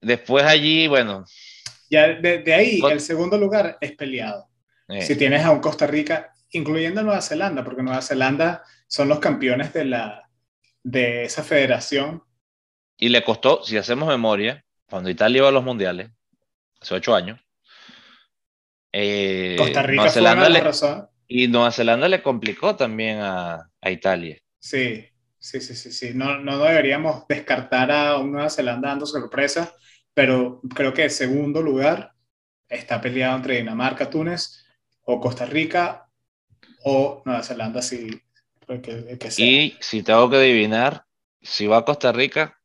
[0.00, 1.24] Después allí, bueno.
[1.90, 4.48] Ya de, ahí, el segundo lugar es peleado.
[4.88, 5.02] Eh.
[5.02, 9.72] Si tienes a un Costa Rica, incluyendo Nueva Zelanda, porque Nueva Zelanda son los campeones
[9.72, 10.30] de, la,
[10.82, 12.22] de esa federación.
[12.96, 16.10] Y le costó, si hacemos memoria, cuando Italia iba a los mundiales,
[16.80, 17.40] hace ocho años,
[18.92, 20.62] eh, Costa Rica Nueva Zelanda le,
[21.26, 24.38] Y Nueva Zelanda le complicó también a, a Italia.
[24.58, 25.04] Sí,
[25.38, 26.12] sí, sí, sí, sí.
[26.14, 29.74] No, no deberíamos descartar a Nueva Zelanda dando sorpresa,
[30.14, 32.12] pero creo que el segundo lugar
[32.68, 34.65] está peleado entre Dinamarca, Túnez
[35.06, 36.08] o Costa Rica
[36.84, 38.10] o Nueva Zelanda, si,
[38.66, 41.04] que, que Y si tengo que adivinar,
[41.40, 42.58] si va a Costa Rica,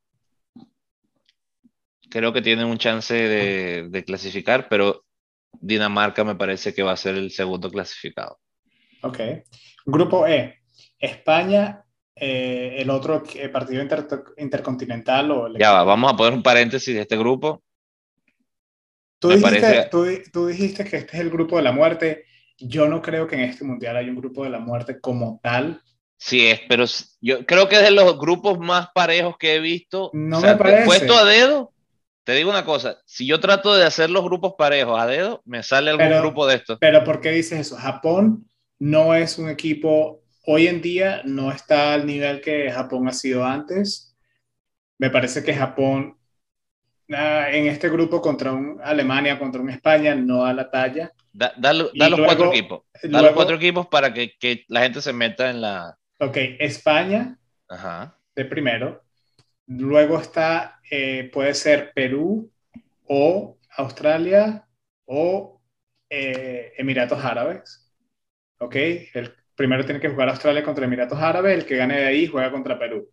[2.09, 5.05] creo que tiene un chance de, de, clasificar, pero
[5.53, 8.39] Dinamarca me parece que va a ser el segundo clasificado.
[9.03, 9.19] Ok.
[9.85, 10.61] Grupo E,
[10.99, 11.83] España,
[12.15, 13.83] eh, el otro partido
[14.37, 15.57] intercontinental o...
[15.57, 17.63] ya va, vamos a poner un paréntesis de este grupo.
[19.19, 22.25] Tú dijiste, tú, tú dijiste que este es el grupo de la muerte.
[22.61, 25.81] Yo no creo que en este mundial haya un grupo de la muerte como tal.
[26.17, 26.85] Sí es, pero
[27.19, 30.11] yo creo que es de los grupos más parejos que he visto.
[30.13, 30.85] No me parece.
[30.85, 31.73] Puesto a dedo,
[32.23, 35.63] te digo una cosa, si yo trato de hacer los grupos parejos a dedo, me
[35.63, 36.77] sale algún grupo de estos.
[36.79, 37.75] Pero ¿por qué dices eso?
[37.75, 38.47] Japón
[38.77, 43.43] no es un equipo, hoy en día no está al nivel que Japón ha sido
[43.43, 44.15] antes.
[44.99, 46.17] Me parece que Japón
[47.13, 51.11] en este grupo contra un Alemania, contra un España, no da la talla.
[51.33, 52.83] Da, los cuatro equipos.
[53.03, 55.97] Da los cuatro equipos para que, que, la gente se meta en la...
[56.19, 58.17] Ok, España Ajá.
[58.35, 59.03] de primero.
[59.67, 62.51] Luego está, eh, puede ser Perú
[63.05, 64.67] o Australia
[65.05, 65.61] o
[66.09, 67.91] eh, Emiratos Árabes.
[68.59, 68.75] ¿Ok?
[68.75, 72.51] El primero tiene que jugar Australia contra Emiratos Árabes, el que gane de ahí juega
[72.51, 73.09] contra Perú.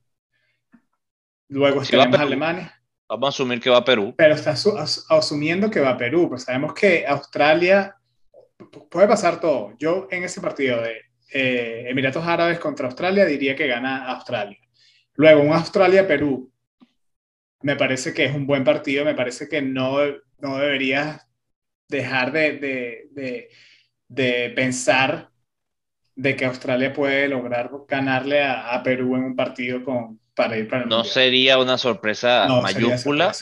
[1.49, 2.78] Luego si tenemos Alemania.
[3.09, 4.15] Vamos a asumir que va a Perú.
[4.17, 4.55] Pero está
[5.09, 7.97] asumiendo que va a Perú, pues sabemos que Australia
[8.91, 9.73] puede pasar todo.
[9.79, 14.59] Yo en ese partido de eh, Emiratos Árabes contra Australia diría que gana Australia.
[15.15, 16.53] Luego, un Australia-Perú.
[17.63, 19.05] Me parece que es un buen partido.
[19.05, 19.99] Me parece que no,
[20.39, 21.27] no deberías
[21.89, 22.59] dejar de,
[23.13, 23.49] de,
[24.09, 25.31] de, pensar
[26.15, 30.85] de que Australia puede lograr ganarle a, Perú en un partido con, para ir para
[30.85, 33.33] el No sería una sorpresa mayúscula,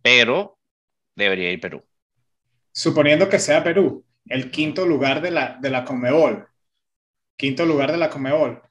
[0.00, 0.58] pero
[1.14, 1.84] debería ir Perú.
[2.72, 6.48] Suponiendo que sea Perú, el quinto lugar de la, de la Comebol,
[7.36, 8.62] quinto lugar de la Comebol,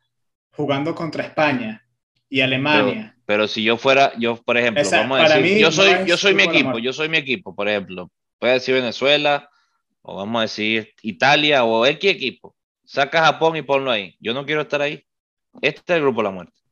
[0.49, 1.85] jugando contra España,
[2.27, 3.15] y Alemania.
[3.27, 6.43] Pero, si yo fuera, yo por ejemplo, vamos a decir, yo soy, yo soy mi
[6.43, 9.47] equipo, yo soy mi equipo, por ejemplo, puede decir Venezuela,
[10.01, 14.15] o vamos a decir Italia, o X equipo, saca Japón y ponlo ahí.
[14.19, 15.05] Yo no quiero estar ahí.
[15.61, 16.64] Este es el grupo de la muerte.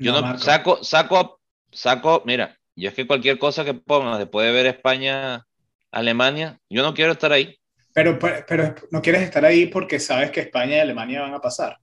[0.00, 4.52] Yo no, saco, saco, saco, mira, yo es que cualquier cosa que pongas después de
[4.52, 5.46] ver España,
[5.90, 7.56] Alemania, yo no quiero estar ahí.
[7.92, 11.76] Pero, pero no quieres estar ahí porque sabes que España y Alemania van a pasar.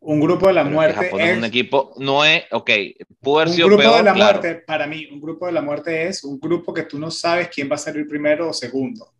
[0.00, 2.70] Un grupo de la muerte es, un equipo, no es, ok,
[3.20, 6.08] pudo haber sido Un grupo de la muerte, para mí, un grupo de la muerte
[6.08, 9.14] es un grupo que tú no sabes quién va a ser el primero o segundo,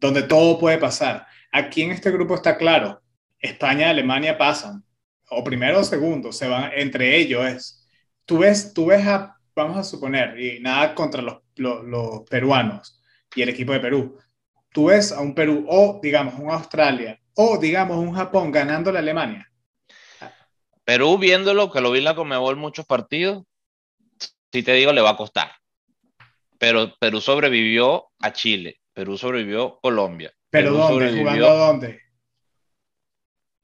[0.00, 1.26] donde todo puede pasar.
[1.52, 3.02] Aquí en este grupo está claro,
[3.38, 4.82] España y Alemania pasan,
[5.30, 7.88] o primero o segundo, se van, entre ellos es.
[8.24, 13.00] Tú ves, tú ves a, vamos a suponer, y nada contra los, los, los peruanos
[13.34, 14.18] y el equipo de Perú,
[14.72, 19.00] tú ves a un Perú o, digamos, un Australia o, digamos, un Japón ganando la
[19.00, 19.46] Alemania
[20.86, 23.42] Perú, viéndolo, que lo vi en la Comebol muchos partidos,
[24.52, 25.50] si te digo, le va a costar.
[26.58, 30.32] Pero Perú sobrevivió a Chile, Perú sobrevivió a Colombia.
[30.48, 31.18] ¿Pero dónde?
[31.18, 32.00] ¿Jugando dónde?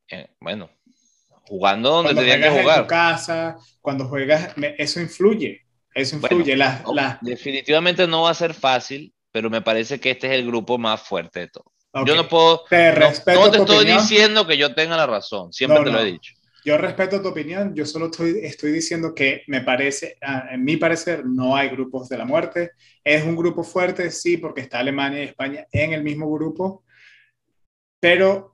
[0.08, 0.68] Eh, bueno,
[1.46, 2.78] jugando donde tenía que jugar.
[2.78, 5.62] En tu casa, cuando juegas, eso influye.
[5.94, 6.56] Eso influye.
[7.20, 11.02] Definitivamente no va a ser fácil, pero me parece que este es el grupo más
[11.02, 11.72] fuerte de todos.
[12.06, 12.64] Yo no puedo.
[12.70, 16.04] Te respeto no, te estoy diciendo que yo tenga la razón, siempre te lo he
[16.04, 16.34] dicho.
[16.64, 20.16] Yo respeto tu opinión, yo solo estoy, estoy diciendo que me parece,
[20.50, 22.70] en mi parecer, no hay grupos de la muerte.
[23.02, 26.84] Es un grupo fuerte, sí, porque está Alemania y España en el mismo grupo,
[27.98, 28.51] pero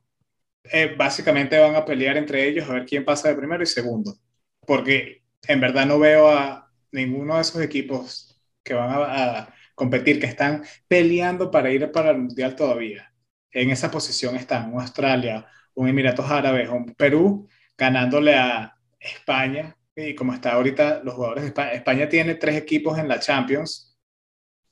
[0.72, 4.18] eh, básicamente van a pelear entre ellos a ver quién pasa de primero y segundo,
[4.66, 10.26] porque en verdad no veo a ninguno de esos equipos que van a, competir, que
[10.26, 13.12] están peleando para ir para el Mundial todavía.
[13.52, 20.34] En esa posición están Australia, un Emiratos Árabes, un Perú ganándole a España, y como
[20.34, 23.96] está ahorita los jugadores de España, España tiene tres equipos en la Champions,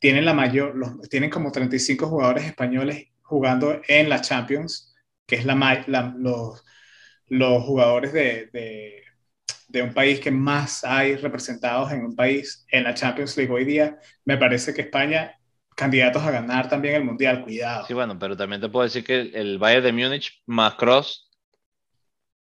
[0.01, 4.96] tienen la mayor, los, tienen como 35 jugadores españoles jugando en la Champions,
[5.27, 6.65] que es la, los,
[7.27, 9.03] los jugadores de, de,
[9.69, 13.65] de, un país que más hay representados en un país en la Champions League hoy
[13.65, 13.99] día.
[14.25, 15.39] Me parece que España,
[15.75, 17.87] candidatos a ganar también el Mundial, cuidado.
[17.87, 21.29] Sí, bueno, pero también te puedo decir que el Bayern de Múnich más Cross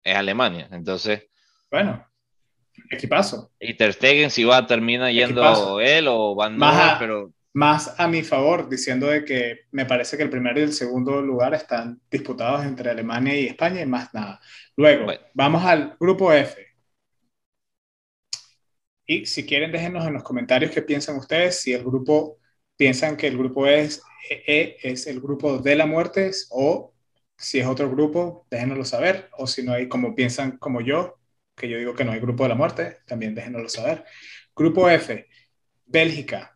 [0.02, 1.22] es Alemania, entonces...
[1.70, 2.06] Bueno,
[2.90, 3.52] equipazo.
[3.58, 7.32] Y Ter Stegen si va, termina yendo él o Van más pero...
[7.54, 11.22] Más a mi favor, diciendo de que me parece que el primer y el segundo
[11.22, 14.40] lugar están disputados entre Alemania y España y más nada.
[14.76, 16.66] Luego, vamos al grupo F.
[19.06, 22.38] Y si quieren, déjenos en los comentarios qué piensan ustedes, si el grupo,
[22.76, 26.94] piensan que el grupo es, e, es el grupo de la muerte o
[27.36, 29.28] si es otro grupo, déjenoslo saber.
[29.38, 31.18] O si no hay, como piensan como yo,
[31.56, 34.04] que yo digo que no hay grupo de la muerte, también déjenoslo saber.
[34.56, 35.26] Grupo F,
[35.86, 36.53] Bélgica,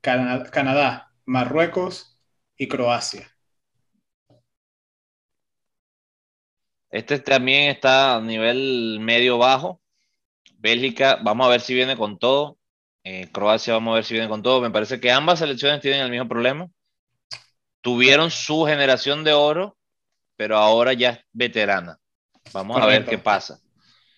[0.00, 2.18] Canadá, Marruecos
[2.56, 3.30] y Croacia.
[6.90, 9.80] Este también está a nivel medio-bajo.
[10.58, 12.58] Bélgica, vamos a ver si viene con todo.
[13.04, 14.60] Eh, Croacia, vamos a ver si viene con todo.
[14.60, 16.68] Me parece que ambas selecciones tienen el mismo problema.
[17.80, 19.78] Tuvieron su generación de oro,
[20.36, 21.98] pero ahora ya es veterana.
[22.52, 23.60] Vamos a ver qué pasa.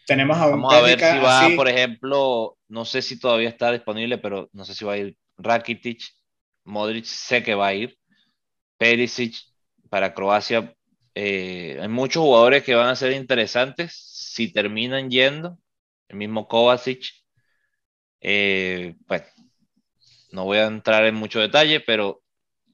[0.07, 3.71] Tenemos a un Vamos a ver si va, por ejemplo, no sé si todavía está
[3.71, 6.03] disponible, pero no sé si va a ir Rakitic,
[6.65, 7.99] Modric, sé que va a ir.
[8.79, 9.37] Perisic
[9.91, 10.75] para Croacia.
[11.15, 15.59] Eh, hay muchos jugadores que van a ser interesantes si terminan yendo.
[16.09, 17.07] El mismo Kovacic.
[18.21, 19.25] Eh, bueno,
[20.31, 22.23] no voy a entrar en mucho detalle, pero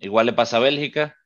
[0.00, 1.16] igual le pasa a Bélgica.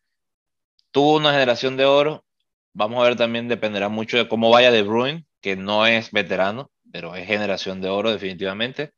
[0.90, 2.24] Tuvo una generación de oro.
[2.72, 6.70] Vamos a ver también, dependerá mucho de cómo vaya De Bruyne que no es veterano,
[6.90, 8.94] pero es generación de oro definitivamente.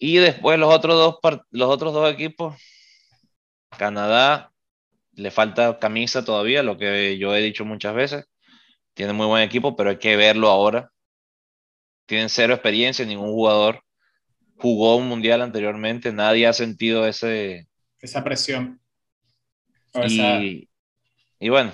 [0.00, 2.56] Y después los otros dos, los otros dos equipos,
[3.78, 4.50] Canadá,
[5.12, 8.24] le falta camisa todavía, lo que yo he dicho muchas veces.
[8.94, 10.90] Tiene muy buen equipo, pero hay que verlo ahora.
[12.06, 13.84] Tienen cero experiencia, ningún jugador
[14.56, 17.68] jugó un mundial anteriormente, nadie ha sentido ese...
[18.00, 18.80] Esa presión.
[20.08, 20.68] y,
[21.38, 21.72] y bueno,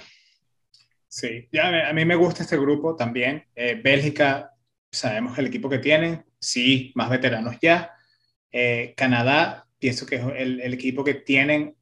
[1.17, 3.43] Sí, ya, a mí me gusta este grupo también.
[3.55, 4.53] Eh, Bélgica,
[4.91, 7.96] sabemos el equipo que tienen, sí, más veteranos ya.
[8.59, 11.77] Eh, Canadá, pienso que es el, el, equipo que tienen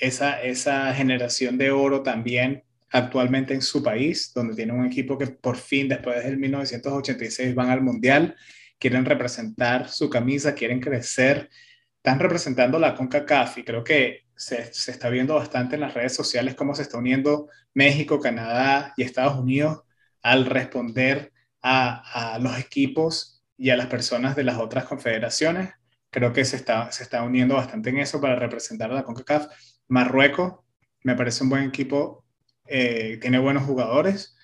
[0.00, 5.26] esa, esa generación de oro también actualmente en su país, donde tienen un equipo que
[5.26, 8.36] por fin, después del 1986, van al Mundial,
[8.78, 11.50] quieren representar su camisa, quieren crecer,
[11.96, 16.14] están representando la CONCACAF y creo que se, se, está viendo bastante en las redes
[16.14, 19.82] sociales cómo se está uniendo México, Canadá y Estados Unidos
[20.22, 21.32] al responder
[21.62, 25.70] a, a, los equipos y a las personas de las otras confederaciones.
[26.12, 29.46] Creo que se está, se está uniendo bastante en eso para representar a la CONCACAF.
[29.88, 30.60] Marruecos
[31.02, 32.24] me parece un buen equipo,
[32.66, 34.36] eh, tiene buenos jugadores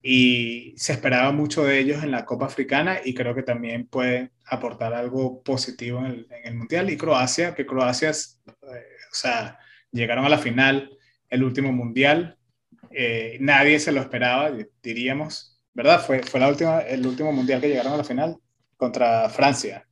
[0.00, 4.30] y se esperaba mucho de ellos en la Copa Africana y creo que también puede
[4.46, 6.88] aportar algo positivo en el, en el Mundial.
[6.88, 8.12] Y Croacia, que Croacia eh,
[9.12, 9.58] o sea,
[9.90, 10.96] llegaron a la final
[11.28, 12.38] el último mundial,
[12.90, 14.50] eh, nadie se lo esperaba,
[14.82, 16.04] diríamos, ¿verdad?
[16.04, 18.36] Fue, fue la última, el último mundial que llegaron a la final
[18.76, 19.86] contra Francia.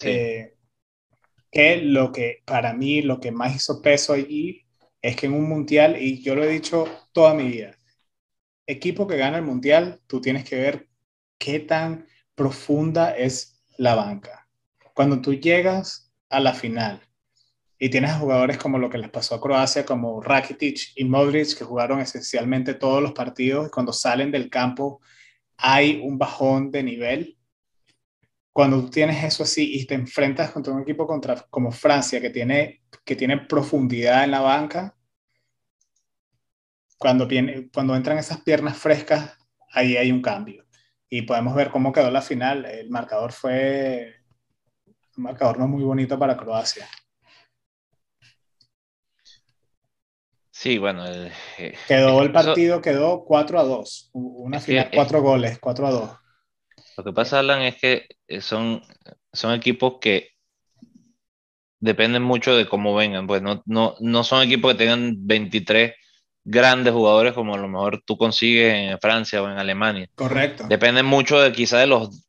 [0.00, 0.54] Eh,
[1.50, 4.66] que lo que para mí lo que más hizo peso allí
[5.02, 7.76] es que en un mundial, y yo lo he dicho toda mi vida,
[8.66, 10.88] equipo que gana el mundial, tú tienes que ver
[11.38, 14.48] qué tan profunda es la banca.
[14.94, 17.00] Cuando tú llegas a la final
[17.78, 21.56] y tienes a jugadores como lo que les pasó a Croacia, como Rakitic y Modric,
[21.56, 25.00] que jugaron esencialmente todos los partidos y cuando salen del campo
[25.56, 27.37] hay un bajón de nivel.
[28.58, 32.30] Cuando tú tienes eso así y te enfrentas contra un equipo contra, como Francia, que
[32.30, 34.96] tiene, que tiene profundidad en la banca,
[36.96, 39.38] cuando, viene, cuando entran esas piernas frescas,
[39.70, 40.66] ahí hay un cambio.
[41.08, 42.64] Y podemos ver cómo quedó la final.
[42.64, 44.16] El marcador fue
[45.16, 46.88] un marcador no muy bonito para Croacia.
[50.50, 51.04] Sí, bueno.
[51.06, 54.10] Eh, quedó el partido, quedó 4 a 2.
[54.14, 56.10] Una final, 4 goles, 4 a 2.
[56.98, 58.82] Lo que pasa, Alan, es que eh, son,
[59.32, 60.32] son equipos que
[61.78, 63.28] dependen mucho de cómo vengan.
[63.28, 65.94] Pues no, no, no son equipos que tengan 23
[66.42, 70.08] grandes jugadores como a lo mejor tú consigues en Francia o en Alemania.
[70.16, 70.66] Correcto.
[70.68, 72.26] Dependen mucho de quizá de los,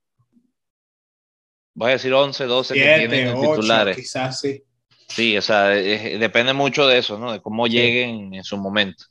[1.74, 3.98] voy a decir 11, 12 que tienen 8, titulares.
[3.98, 4.64] Quizás sí.
[5.08, 7.32] Sí, o sea, depende mucho de eso, ¿no?
[7.32, 9.06] De cómo lleguen en su momento.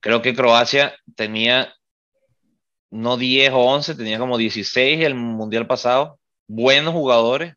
[0.00, 1.72] Creo que Croacia tenía
[2.94, 6.20] no 10 o 11, tenía como 16 el mundial pasado.
[6.46, 7.54] Buenos jugadores,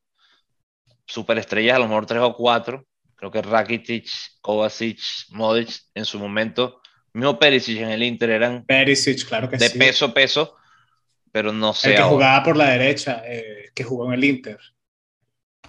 [1.06, 2.84] superestrellas, a lo mejor 3 o 4.
[3.15, 4.10] Creo que Rakitic,
[4.41, 6.82] Kovacic, Modric en su momento,
[7.13, 10.56] mismo Perisic en el Inter eran Perisic, claro que de peso peso,
[11.32, 11.91] pero no sé.
[11.91, 14.58] El que jugaba por la derecha, eh, que jugó en el Inter.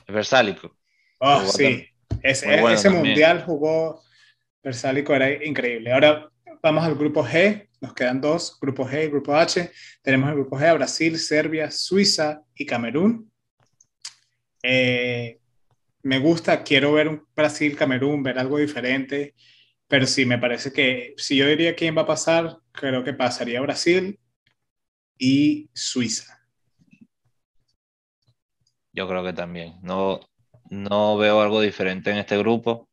[0.07, 0.77] Versálico.
[1.19, 1.87] Oh, sí.
[2.23, 4.03] Ese, mundial jugó
[4.63, 5.93] Versálico, era increíble.
[5.93, 6.31] Ahora
[6.62, 9.71] vamos al grupo G, nos quedan dos, grupo G y grupo H.
[10.03, 13.31] Tenemos el grupo G a Brasil, Serbia, Suiza y Camerún.
[14.62, 15.38] Eh,
[16.03, 19.35] me gusta, quiero ver un Brasil-Camerún, ver algo diferente,
[19.87, 23.61] pero sí, me parece que si yo diría quién va a pasar, creo que pasaría
[23.61, 24.18] Brasil
[25.18, 26.38] y Suiza.
[28.92, 29.75] Yo creo que también.
[29.83, 30.21] No,
[30.71, 32.88] no veo algo diferente en este grupo.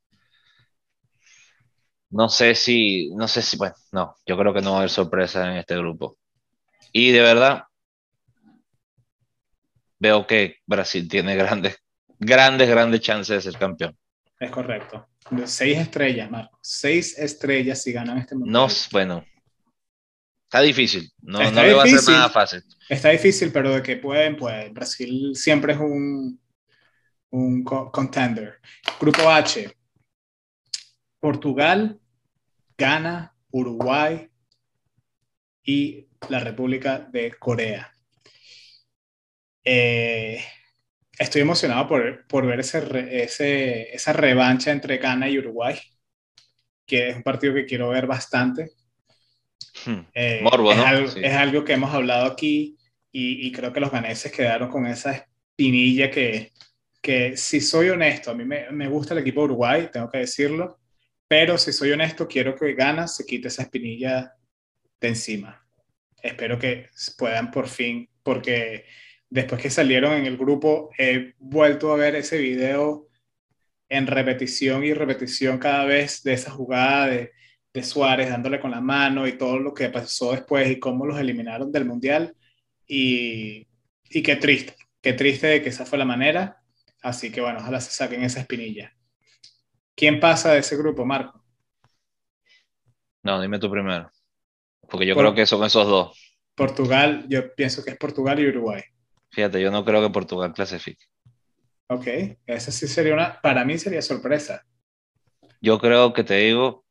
[2.10, 4.89] No sé si, no sé si, bueno, no, yo creo que no va a haber
[4.89, 6.18] sorpresa en este grupo.
[6.91, 7.63] Y de verdad,
[10.00, 11.78] veo que Brasil tiene grandes,
[12.20, 13.98] grandes, grandes chances de ser campeón.
[14.39, 15.08] Es correcto.
[15.46, 16.60] Seis estrellas, Marco.
[16.62, 18.54] Seis estrellas si ganan este mundial.
[18.54, 19.26] No, bueno.
[20.44, 21.12] Está difícil.
[21.22, 22.63] No, no le va a ser nada fácil.
[22.88, 26.39] Está difícil, pero de que pueden, pues Brasil siempre es un,
[27.32, 28.60] un contender.
[29.00, 29.76] Grupo H.
[31.26, 32.00] Portugal,
[32.78, 34.30] Ghana, Uruguay
[35.64, 37.92] y la República de Corea.
[39.64, 40.40] Eh,
[41.18, 45.76] estoy emocionado por, por ver ese, esa revancha entre Ghana y Uruguay,
[46.86, 48.74] que es un partido que quiero ver bastante.
[49.84, 50.02] Hmm.
[50.14, 50.44] Eh,
[51.24, 52.78] es, algo, que hemos hablado aquí
[53.12, 56.54] y, y, creo que los ganeses quedaron con esa espinilla que,
[57.02, 60.20] que si soy honesto, a mí me, me gusta el equipo de Uruguay, tengo que
[60.20, 60.85] decirlo,
[61.28, 64.34] pero si soy honesto, quiero que Gana se quite esa espinilla
[65.00, 65.66] de encima.
[66.22, 68.86] Espero que puedan por fin, porque
[69.30, 73.08] después que salieron en el grupo, he vuelto a ver ese video
[73.90, 77.32] en repetición y repetición cada vez de esa jugada de,
[77.74, 81.20] de Suárez dándole con la mano y todo lo que pasó después y cómo los
[81.20, 82.36] eliminaron del Mundial.
[82.88, 83.68] Y,
[84.10, 86.62] y qué triste, qué triste de que esa fue la manera.
[87.02, 88.96] Así que bueno, ojalá se saquen esa espinilla.
[89.95, 91.41] ¿Quién pasa de ese grupo, Marco?
[93.23, 94.12] No, dime tú primero.
[94.89, 96.36] Porque yo creo que son esos dos.
[96.53, 98.84] Portugal, yo pienso que es Portugal y Uruguay.
[99.31, 101.05] Fíjate, yo no creo que Portugal clasifique.
[101.88, 102.08] Ok,
[102.45, 104.65] esa sí sería una, para mí sería sorpresa.
[105.62, 106.86] Yo creo que te digo,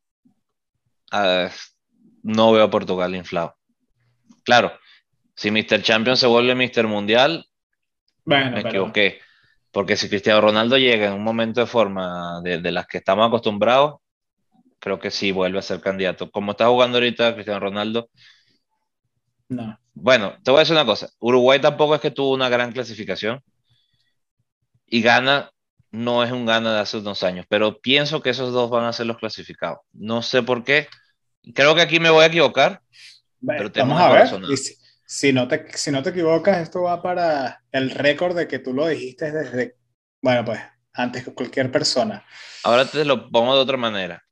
[2.22, 3.56] no veo a Portugal inflado.
[4.44, 4.72] Claro,
[5.34, 5.82] si Mr.
[5.82, 6.86] Champion se vuelve Mr.
[6.86, 7.46] Mundial,
[8.24, 9.20] bueno, me equivoqué.
[9.74, 13.96] Porque si Cristiano Ronaldo llega en un momento de forma de, las que estamos acostumbrados,
[14.78, 16.30] creo que sí vuelve a ser candidato.
[16.30, 18.08] Como está jugando ahorita Cristiano Ronaldo.
[19.48, 19.76] No.
[19.92, 21.10] Bueno, te voy a decir una cosa.
[21.18, 23.42] Uruguay tampoco es que tuvo una gran clasificación.
[24.86, 25.50] Y gana,
[25.90, 27.44] no es un gana de hace unos años.
[27.48, 29.80] Pero pienso que esos dos van a ser los clasificados.
[29.92, 30.86] No sé por qué.
[31.52, 32.80] Creo que aquí me voy a equivocar.
[33.44, 34.76] pero vamos a ver si
[35.32, 38.86] no, te, si no te equivocas, esto va para el récord de que tú lo
[38.86, 39.76] dijiste desde,
[40.22, 40.60] bueno, pues
[40.92, 42.24] antes que cualquier persona.
[42.62, 44.24] Ahora te lo pongo de otra manera.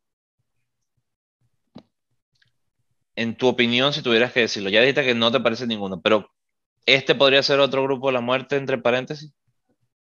[3.15, 6.31] En tu opinión, si tuvieras que decirlo, ya dijiste que no te parece ninguno, pero
[6.87, 9.35] ¿este podría ser otro grupo de la muerte, entre paréntesis?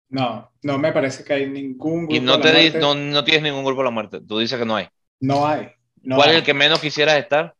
[0.10, 2.16] No, no me parece que hay ningún grupo.
[2.16, 4.22] Y no, te no, no, tienes ningún grupo de la muerte.
[4.22, 4.88] Tú dices que no hay.
[5.20, 5.70] No hay.
[6.04, 7.56] ¿Cuál es el que menos quisieras estar?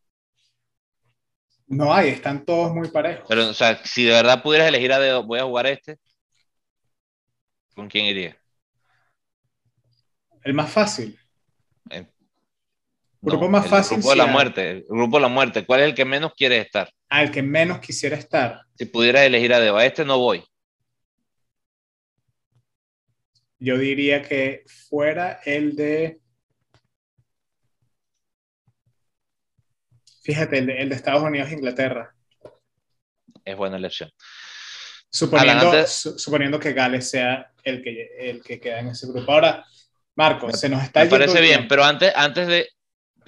[1.68, 3.26] No hay, están todos muy parejos.
[3.28, 6.00] Pero, o sea, si de verdad pudieras elegir a dedo, voy a jugar este,
[7.76, 8.38] ¿con quién iría?
[10.44, 11.20] El más fácil.
[11.90, 12.08] Eh,
[13.22, 13.98] grupo más fácil.
[13.98, 14.72] Grupo de la muerte.
[14.72, 15.66] El grupo de la muerte.
[15.66, 16.90] ¿Cuál es el que menos quiere estar?
[17.10, 18.62] Ah, el que menos quisiera estar.
[18.76, 20.46] Si pudieras elegir a dedo, a este no voy.
[23.60, 26.22] Yo diría que fuera el de
[30.28, 32.14] Fíjate, el de, Estados Unidos e Inglaterra.
[33.46, 34.12] Es buena elección.
[35.10, 39.32] Suponiendo, suponiendo que Gales sea el que, el que queda en ese grupo.
[39.32, 39.66] Ahora,
[40.16, 42.68] Marco, se nos está Me parece bien, pero antes, antes de.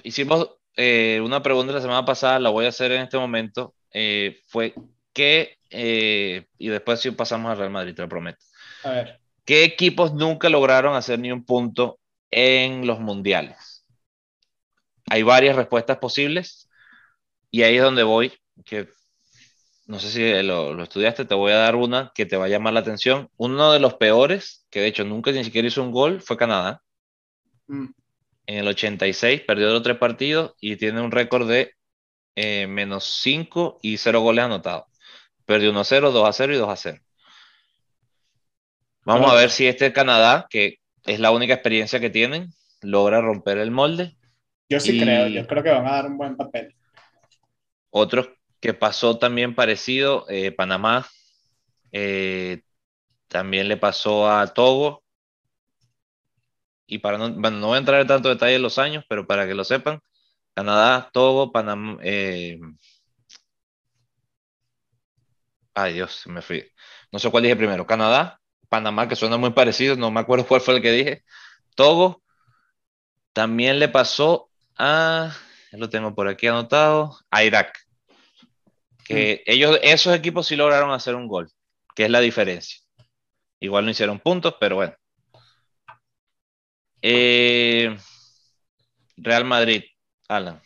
[0.02, 3.74] Hicimos eh, una pregunta la semana pasada, la voy a hacer en este momento.
[3.94, 4.74] Eh, fue
[5.14, 5.56] que.
[5.70, 8.44] Eh, y después sí pasamos al Real Madrid, te lo prometo.
[8.84, 9.20] A ver.
[9.46, 11.98] ¿Qué equipos nunca lograron hacer ni un punto
[12.30, 13.86] en los mundiales?
[15.08, 16.66] Hay varias respuestas posibles.
[17.50, 18.32] Y ahí es donde voy,
[18.64, 18.88] que
[19.86, 22.72] no sé si lo, estudiaste, te voy a dar una que te va a llamar
[22.72, 23.28] la atención.
[23.36, 26.80] Uno de los peores, que de hecho nunca ni siquiera hizo un gol, fue Canadá.
[27.66, 27.86] Mm.
[28.46, 31.72] En el 86 perdió los tres partidos y tiene un récord de
[32.36, 34.84] eh, menos 5 y 0 goles anotados.
[35.44, 37.02] Perdió 1-0, 2-0 y 2-0.
[39.04, 43.58] Vamos a ver si este Canadá, que es la única experiencia que tienen, logra romper
[43.58, 44.16] el molde.
[44.68, 46.76] Yo sí creo, yo creo que van a dar un buen papel.
[47.90, 51.06] Otro que pasó también parecido, eh, Panamá,
[51.92, 52.62] eh,
[53.28, 55.04] también le pasó a Togo.
[56.86, 59.26] Y para no, bueno, no voy a entrar en tanto detalle en los años, pero
[59.26, 60.00] para que lo sepan,
[60.54, 61.98] Canadá, Togo, Panamá.
[62.02, 62.58] Eh,
[65.74, 66.64] ay Dios, me fui.
[67.12, 67.86] No sé cuál dije primero.
[67.86, 71.24] Canadá, Panamá, que suena muy parecido, no me acuerdo cuál fue el que dije.
[71.74, 72.22] Togo,
[73.32, 75.32] también le pasó a,
[75.72, 77.78] lo tengo por aquí anotado, a Irak.
[79.04, 79.50] Que mm.
[79.50, 81.50] ellos, esos equipos sí lograron hacer un gol,
[81.94, 82.80] que es la diferencia.
[83.60, 84.94] Igual no hicieron puntos, pero bueno.
[87.02, 87.96] Eh,
[89.16, 89.84] Real Madrid,
[90.28, 90.60] Alan,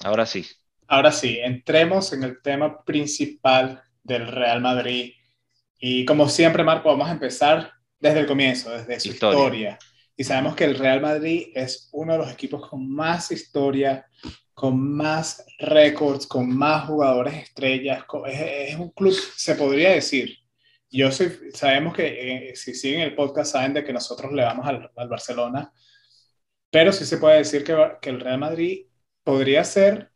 [0.00, 0.46] ahora sí.
[0.86, 5.12] Ahora sí, entremos en el tema principal del Real Madrid.
[5.78, 9.78] Y como siempre, Marco, vamos a empezar desde el comienzo, desde su historia.
[10.16, 14.06] Y sabemos que el Real Madrid es uno de los equipos con más historia,
[14.58, 18.04] con más récords, con más jugadores estrellas.
[18.26, 20.36] Es, un club, se podría decir.
[20.90, 24.66] Yo soy, sabemos que eh, si siguen el podcast saben de que nosotros le vamos
[24.66, 25.72] al, al Barcelona,
[26.72, 28.86] pero sí se puede decir que, que el Real Madrid
[29.22, 30.10] podría ser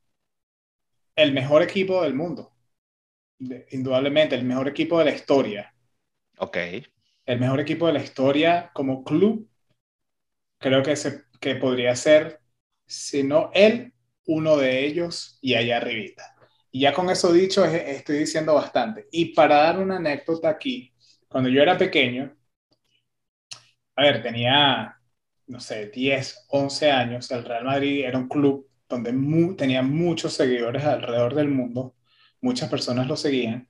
[1.15, 2.53] el mejor equipo del mundo.
[3.71, 5.73] indudablemente, el mejor equipo de la historia.
[6.39, 6.57] Ok.
[7.27, 9.49] El mejor equipo de la historia como club
[10.59, 12.41] creo que, se, que podría ser,
[12.89, 13.93] si no él,
[14.27, 16.35] uno de ellos y allá arribita.
[16.71, 19.09] Y ya con eso dicho, estoy diciendo bastante.
[19.13, 20.95] Y para dar una anécdota aquí,
[21.29, 22.35] cuando yo era pequeño,
[23.97, 24.99] a ver, tenía,
[25.47, 29.13] no sé, 10, 11 años, el Real Madrid era un club donde
[29.57, 31.95] tenía muchos seguidores alrededor del mundo,
[32.41, 33.69] muchas personas lo seguían,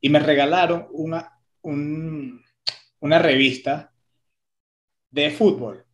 [0.00, 3.92] y me regalaron una, una revista
[5.10, 5.86] de fútbol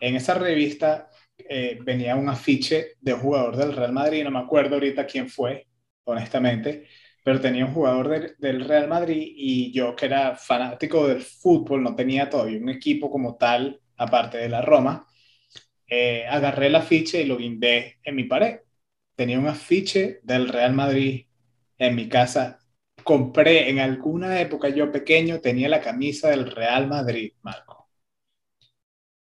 [0.00, 1.09] en esa revista
[1.52, 5.66] eh, venía un afiche de jugador del Real Madrid, no me acuerdo ahorita quién fue,
[6.04, 6.86] honestamente,
[7.24, 11.96] pero tenía un jugador del Real Madrid y yo que era fanático del fútbol, no
[11.96, 15.06] tenía todavía un equipo como tal, aparte de la Roma,
[15.88, 18.60] eh, agarré el afiche y lo guindé en mi pared.
[19.16, 21.26] Tenía un afiche del Real Madrid
[21.78, 22.60] en mi casa.
[23.04, 27.69] Compré en alguna época, yo pequeño, tenía la camisa del Real Madrid, Marco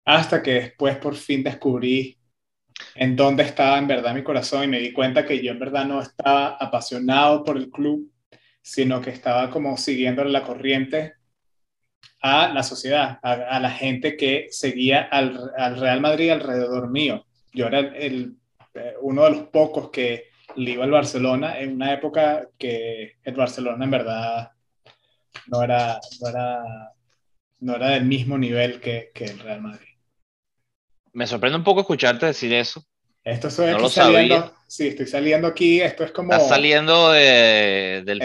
[0.05, 2.17] hasta que después por fin descubrí
[2.95, 5.85] en dónde estaba en verdad mi corazón y me di cuenta que yo en verdad
[5.85, 8.11] no estaba apasionado por el club,
[8.61, 11.13] sino que estaba como siguiendo la corriente
[12.21, 17.25] a la sociedad, a, la gente que seguía al, Real Madrid alrededor mío.
[17.53, 18.37] Yo era el,
[18.73, 20.25] eh, uno de los pocos que
[20.55, 24.51] le iba al Barcelona en una época que el Barcelona en verdad
[25.47, 26.63] no era, no era,
[27.59, 29.92] no era del mismo nivel que, que el Real Madrid
[31.13, 32.83] me sorprende un poco escucharte decir eso.
[33.23, 36.33] Esto estoy no lo saliendo, sí, estoy saliendo aquí, esto es como...
[36.33, 38.21] Estás saliendo de, del...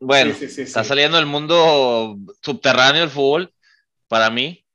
[0.00, 3.54] bueno, está saliendo del mundo subterráneo del fútbol,
[4.08, 4.66] para mí.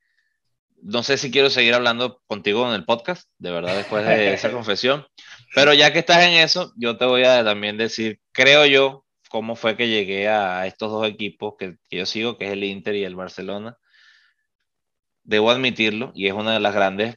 [0.80, 4.50] No sé si quiero seguir hablando contigo en el podcast, de verdad, después de esa
[4.50, 5.06] confesión.
[5.54, 9.54] Pero ya que estás en eso, yo te voy a también decir, creo yo, cómo
[9.54, 12.94] fue que llegué a estos dos equipos que, que yo sigo, que es el Inter
[12.94, 13.76] y el Barcelona.
[15.24, 17.16] Debo admitirlo, y es una de las grandes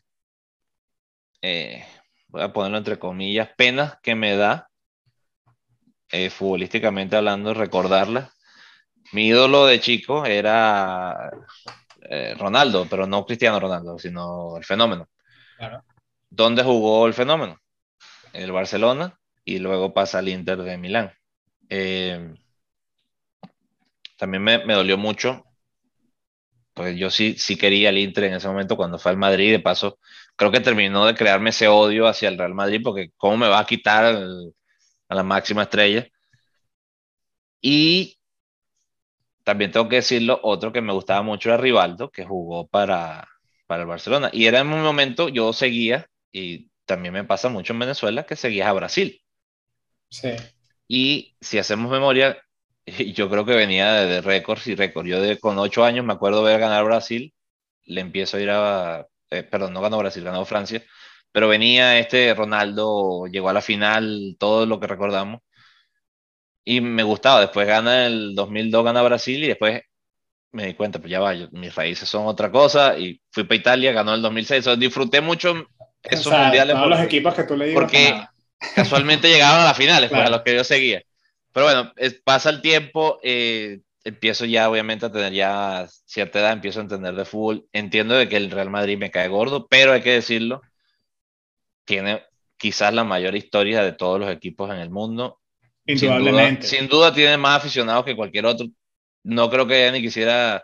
[1.41, 1.85] eh,
[2.27, 4.69] voy a ponerlo entre comillas, penas que me da,
[6.09, 8.31] eh, futbolísticamente hablando, recordarla.
[9.11, 11.31] Mi ídolo de chico era
[12.01, 15.09] eh, Ronaldo, pero no Cristiano Ronaldo, sino el fenómeno.
[16.29, 17.59] ¿Dónde jugó el fenómeno?
[18.33, 21.11] El Barcelona y luego pasa al Inter de Milán.
[24.17, 25.45] también me, me, dolió mucho,
[26.73, 29.59] pues yo sí, sí quería el Inter en ese momento cuando fue al Madrid, de
[29.59, 29.99] paso
[30.41, 33.59] creo que terminó de crearme ese odio hacia el Real Madrid, porque cómo me va
[33.59, 34.05] a quitar
[35.07, 36.07] a la máxima estrella.
[37.61, 38.17] Y
[39.43, 43.27] también tengo que decirlo, otro que me gustaba mucho era Rivaldo, que jugó para,
[43.67, 44.31] para el Barcelona.
[44.33, 48.35] Y era en un momento, yo seguía, y también me pasa mucho en Venezuela, que
[48.35, 49.21] seguías a Brasil.
[50.09, 50.31] Sí.
[50.87, 52.41] Y si hacemos memoria,
[53.13, 55.07] yo creo que venía de, récords y récords.
[55.07, 57.31] Yo de, con ocho años me acuerdo ver ganar Brasil,
[57.83, 60.83] le empiezo a ir a, eh, perdón, no ganó Brasil, ganó Francia,
[61.31, 65.41] pero venía este Ronaldo, llegó a la final, todo lo que recordamos,
[66.63, 69.81] y me gustaba, después gana el 2002, gana Brasil, y después
[70.51, 73.91] me di cuenta, pues ya va, mis raíces son otra cosa, y fui para Italia,
[73.93, 75.65] ganó el 2006, disfruté mucho
[76.03, 76.75] esos mundiales.
[76.75, 78.13] Todos los equipos que tú le Porque
[78.75, 81.01] casualmente llegaban a las finales, pues, a los que yo seguía.
[81.53, 86.79] Pero bueno, pasa el tiempo, eh, empiezo ya obviamente a tener ya cierta edad, empiezo
[86.79, 90.01] a entender de fútbol, entiendo de que el Real Madrid me cae gordo, pero hay
[90.01, 90.61] que decirlo,
[91.85, 92.23] tiene
[92.57, 95.39] quizás la mayor historia de todos los equipos en el mundo.
[95.85, 96.67] Indudablemente.
[96.67, 98.67] Sin duda, tiene más aficionados que cualquier otro.
[99.23, 100.63] No creo que ni quisiera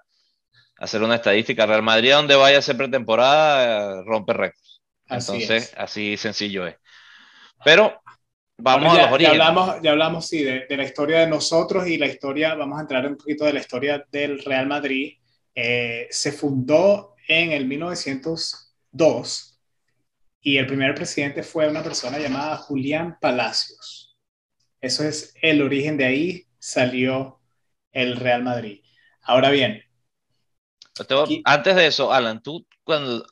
[0.77, 1.65] hacer una estadística.
[1.65, 4.81] Real Madrid, donde vaya a ser pretemporada, rompe récords.
[5.09, 6.75] Entonces, así sencillo es.
[7.65, 7.99] Pero
[8.57, 11.97] vamos ya, a los Ya hablamos, ya hablamos sí, de, la historia de nosotros y
[11.97, 15.17] la historia, vamos a entrar un poquito de la historia del Real Madrid.
[15.53, 19.59] Eh, se fundó en el 1902
[20.41, 24.17] y el primer presidente fue una persona llamada Julián Palacios.
[24.79, 27.39] Eso es el origen de ahí salió
[27.91, 28.83] el Real Madrid.
[29.21, 29.83] Ahora bien.
[31.45, 33.25] Antes de eso, Alan, tú cuando,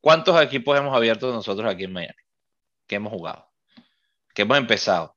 [0.00, 2.14] ¿cuántos equipos hemos abierto nosotros aquí en Miami?
[2.86, 3.49] Que hemos jugado
[4.34, 5.16] que hemos empezado.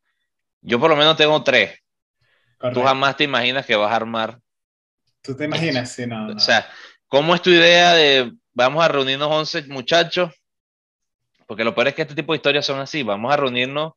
[0.61, 1.80] Yo por lo menos tengo tres.
[2.74, 4.39] Tú jamás te imaginas que vas a armar.
[5.22, 5.91] ¿Tú te imaginas?
[5.91, 6.68] Sí, no, O sea,
[7.07, 10.32] ¿cómo es tu idea de vamos a reunirnos 11 muchachos?
[11.47, 13.03] Porque lo peor es que este tipo de historias son así.
[13.03, 13.93] Vamos a reunirnos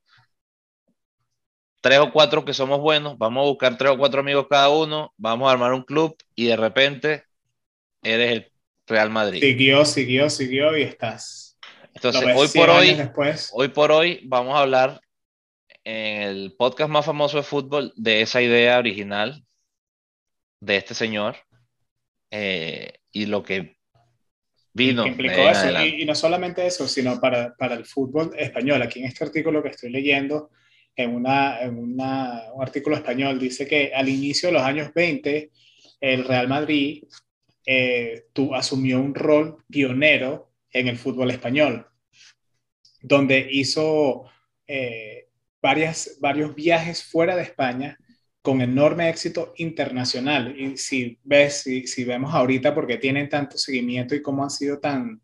[1.80, 5.12] tres o cuatro que somos buenos, vamos a buscar tres o cuatro amigos cada uno,
[5.16, 7.24] vamos a armar un club y de repente
[8.02, 8.52] eres el
[8.88, 9.40] Real Madrid.
[9.40, 11.56] Siguió, siguió, siguió y estás.
[11.94, 13.10] Entonces, hoy por hoy,
[13.52, 15.00] hoy por hoy vamos a hablar
[15.86, 19.44] en el podcast más famoso de fútbol de esa idea original
[20.60, 21.36] de este señor
[22.32, 23.76] eh, y lo que
[24.74, 25.06] vino.
[25.06, 25.84] implicó eso.
[25.84, 28.82] Y, no solamente eso, sino para, para, el fútbol español.
[28.82, 30.50] Aquí en este artículo que estoy leyendo,
[30.96, 35.52] en, una, en una, un artículo español, dice que al inicio de los años 20,
[36.00, 37.04] el Real Madrid
[37.64, 41.86] eh, tú, asumió un rol pionero en el fútbol español,
[43.02, 44.24] donde hizo
[44.66, 45.25] eh,
[45.66, 47.98] varias, varios viajes fuera de España
[48.40, 50.54] con enorme éxito internacional.
[50.56, 54.50] Y si ves, si, si vemos ahorita por qué tienen tanto seguimiento y cómo han
[54.50, 55.20] sido tan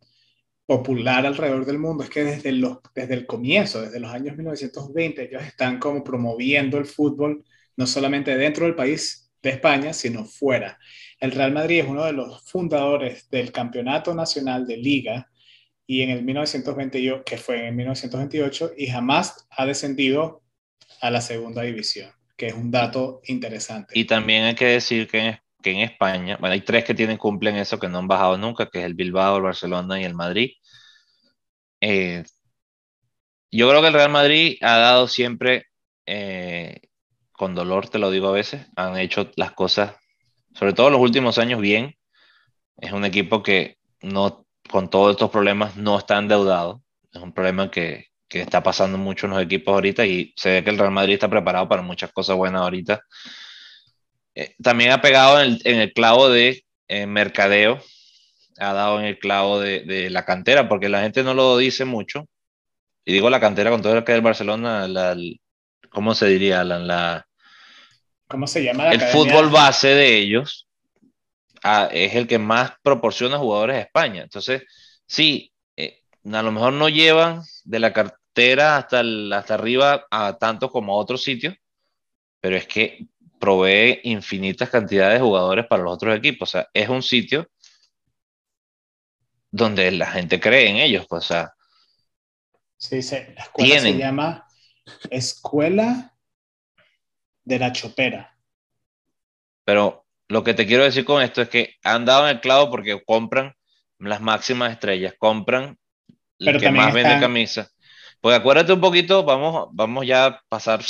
[0.67, 5.29] popular alrededor del mundo, es que desde, los, desde el comienzo, desde los años 1920,
[5.29, 7.45] ellos están como promoviendo el fútbol,
[7.77, 10.77] no solamente dentro del país de España, sino fuera.
[11.21, 15.31] El Real Madrid es uno de los fundadores del Campeonato Nacional de Liga,
[15.87, 20.43] y en el 1928, que fue en 1928, y jamás ha descendido
[21.01, 23.99] a la segunda división, que es un dato interesante.
[23.99, 27.17] Y también hay que decir que en, que en España, bueno, hay tres que tienen,
[27.17, 30.15] cumplen eso, que no han bajado nunca, que es el Bilbao, el Barcelona y el
[30.15, 30.53] Madrid.
[31.81, 32.25] Eh,
[33.51, 35.67] yo creo que el Real Madrid ha dado siempre,
[36.07, 36.81] eh,
[37.33, 39.95] con dolor te lo digo a veces, han hecho las cosas,
[40.55, 41.97] sobre todo los últimos años, bien.
[42.79, 46.83] Es un equipo que no con todos estos problemas no está endeudado.
[47.13, 50.65] Es un problema que, que, está pasando mucho en los equipos ahorita y se ve
[50.65, 53.03] que el Real Madrid está preparado para muchas cosas buenas ahorita.
[54.35, 57.81] Eh, también ha pegado en el, en el clavo de eh, mercadeo,
[58.59, 61.85] ha dado en el clavo de, de, la cantera, porque la gente no lo dice
[61.85, 62.27] mucho.
[63.05, 65.17] Y digo la cantera con todo lo que es el Barcelona, la,
[65.91, 66.65] ¿cómo se diría?
[66.65, 67.27] La, la
[68.29, 68.91] ¿Cómo se llama?
[68.91, 70.67] el fútbol base de ellos
[71.63, 74.23] es el que más proporciona jugadores a España.
[74.23, 74.63] Entonces,
[75.07, 79.03] sí, eh, a lo mejor no llevan de la cartera hasta,
[79.33, 81.55] hasta arriba a tanto como a otros sitios,
[82.41, 83.07] pero es que
[83.39, 86.49] provee infinitas cantidades de jugadores para los otros equipos.
[86.49, 87.49] O sea, es un sitio
[89.51, 91.07] donde la gente cree en ellos.
[91.09, 91.55] Pues, o sea,
[92.77, 93.17] sí, sí.
[93.35, 94.47] La escuela se llama
[95.11, 96.17] Escuela
[97.45, 98.37] de la Chopera.
[99.65, 100.02] Pero
[100.33, 103.03] lo que te quiero decir con esto es que han dado en el clavo porque
[103.05, 103.53] compran
[103.99, 105.77] las máximas estrellas, compran
[106.39, 107.69] el que más vende camisa.
[108.19, 110.83] Pues acuérdate un poquito, vamos, vamos ya a pasar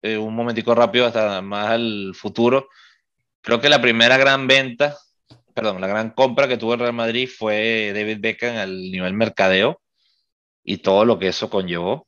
[0.00, 2.68] eh, un momentico rápido hasta más al futuro.
[3.40, 4.96] Creo que la primera gran venta,
[5.54, 9.80] perdón, la gran compra que tuvo el Real Madrid fue David Beckham al nivel mercadeo
[10.62, 12.06] y todo lo que eso conllevó.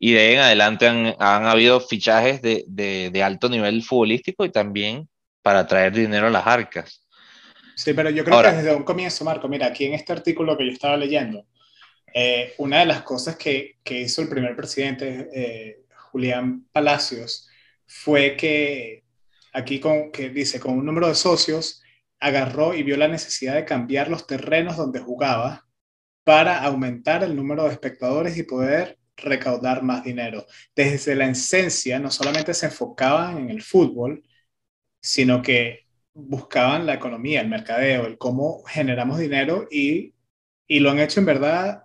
[0.00, 4.44] Y de ahí en adelante han, han habido fichajes de, de, de alto nivel futbolístico
[4.44, 5.08] y también
[5.46, 7.06] para traer dinero a las arcas.
[7.76, 10.66] Sí, pero yo creo que desde un comienzo, Marco, mira, aquí en este artículo que
[10.66, 11.46] yo estaba leyendo,
[12.12, 17.48] eh, una de las cosas que, que hizo el primer presidente, eh, Julián Palacios,
[17.86, 19.04] fue que
[19.52, 21.80] aquí con, que dice, con un número de socios,
[22.18, 25.64] agarró y vio la necesidad de cambiar los terrenos donde jugaba
[26.24, 30.44] para aumentar el número de espectadores y poder recaudar más dinero.
[30.74, 34.24] Desde la esencia, no solamente se enfocaban en el fútbol,
[35.00, 40.14] sino que buscaban la economía, el mercadeo, el cómo generamos dinero y,
[40.66, 41.84] y lo han hecho en verdad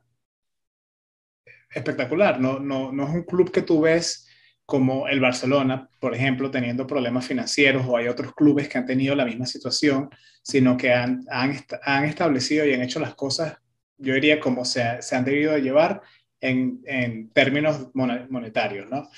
[1.70, 2.40] espectacular.
[2.40, 4.28] No, no, no es un club que tú ves
[4.66, 9.16] como el Barcelona, por ejemplo, teniendo problemas financieros o hay otros clubes que han tenido
[9.16, 10.10] la misma situación,
[10.42, 13.58] sino que han, han, han establecido y han hecho las cosas,
[13.98, 16.02] yo diría, como se, se han debido llevar
[16.40, 19.10] en, en términos monetarios, ¿no?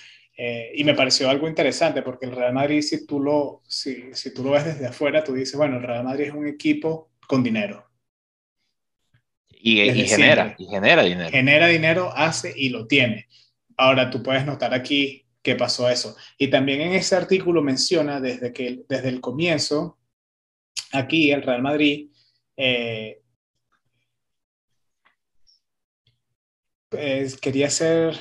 [0.45, 4.33] Eh, y me pareció algo interesante porque el Real Madrid, si tú, lo, si, si
[4.33, 7.41] tú lo ves desde afuera, tú dices, bueno, el Real Madrid es un equipo con
[7.41, 7.89] dinero.
[9.47, 11.29] Y, y genera, y genera dinero.
[11.29, 13.29] Genera dinero, hace y lo tiene.
[13.77, 16.17] Ahora tú puedes notar aquí que pasó eso.
[16.37, 19.97] Y también en ese artículo menciona desde, que, desde el comienzo,
[20.91, 22.09] aquí el Real Madrid
[22.57, 23.21] eh,
[27.39, 28.19] quería ser,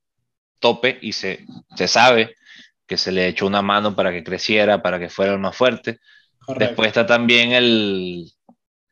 [0.59, 1.45] tope y se,
[1.75, 2.35] se sabe
[2.87, 5.99] que se le echó una mano para que creciera, para que fuera el más fuerte.
[6.57, 8.31] Después está también el,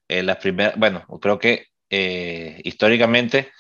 [0.08, 3.51] el las primeras, bueno, creo que eh, históricamente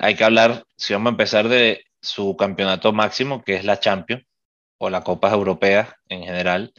[0.00, 4.24] hay que hablar, si vamos a empezar de su campeonato máximo, que es la Champions,
[4.78, 6.72] o la Copa Europea en general,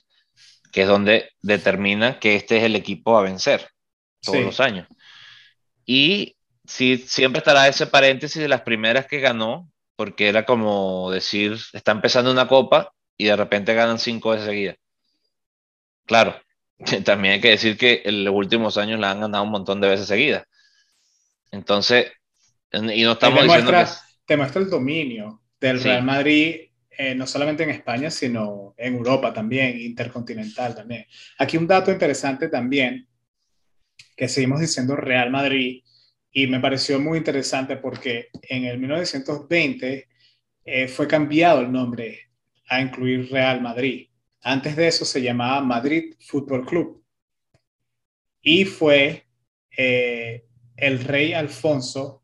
[0.71, 3.69] que es donde determina que este es el equipo a vencer
[4.21, 4.87] todos los años.
[5.85, 11.57] Y sí, siempre estará ese paréntesis de las primeras que ganó, porque era como decir,
[11.73, 14.75] está empezando una copa y de repente ganan cinco de seguida.
[16.07, 16.41] Claro,
[17.05, 19.89] también hay que decir que en los últimos años la han ganado un montón de
[19.89, 20.45] veces seguidas.
[21.51, 22.11] Entonces,
[22.71, 23.85] y no estamos diciendo que...
[24.25, 26.71] Te muestra el dominio del Real Madrid
[27.03, 31.07] eh, no solamente en España, sino en Europa también, intercontinental también.
[31.39, 33.07] Aquí un dato interesante también,
[34.15, 35.83] que seguimos diciendo Real Madrid,
[36.31, 40.07] y me pareció muy interesante porque en el 1920
[40.63, 42.29] eh, fue cambiado el nombre
[42.67, 44.07] a incluir Real Madrid.
[44.43, 47.03] Antes de eso se llamaba Madrid Fútbol Club.
[48.43, 49.25] Y fue
[49.75, 50.45] eh,
[50.77, 52.20] el rey Alfonso,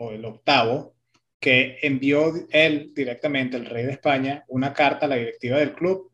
[0.00, 0.94] o el octavo,
[1.38, 6.10] que envió él directamente, el rey de España, una carta a la directiva del club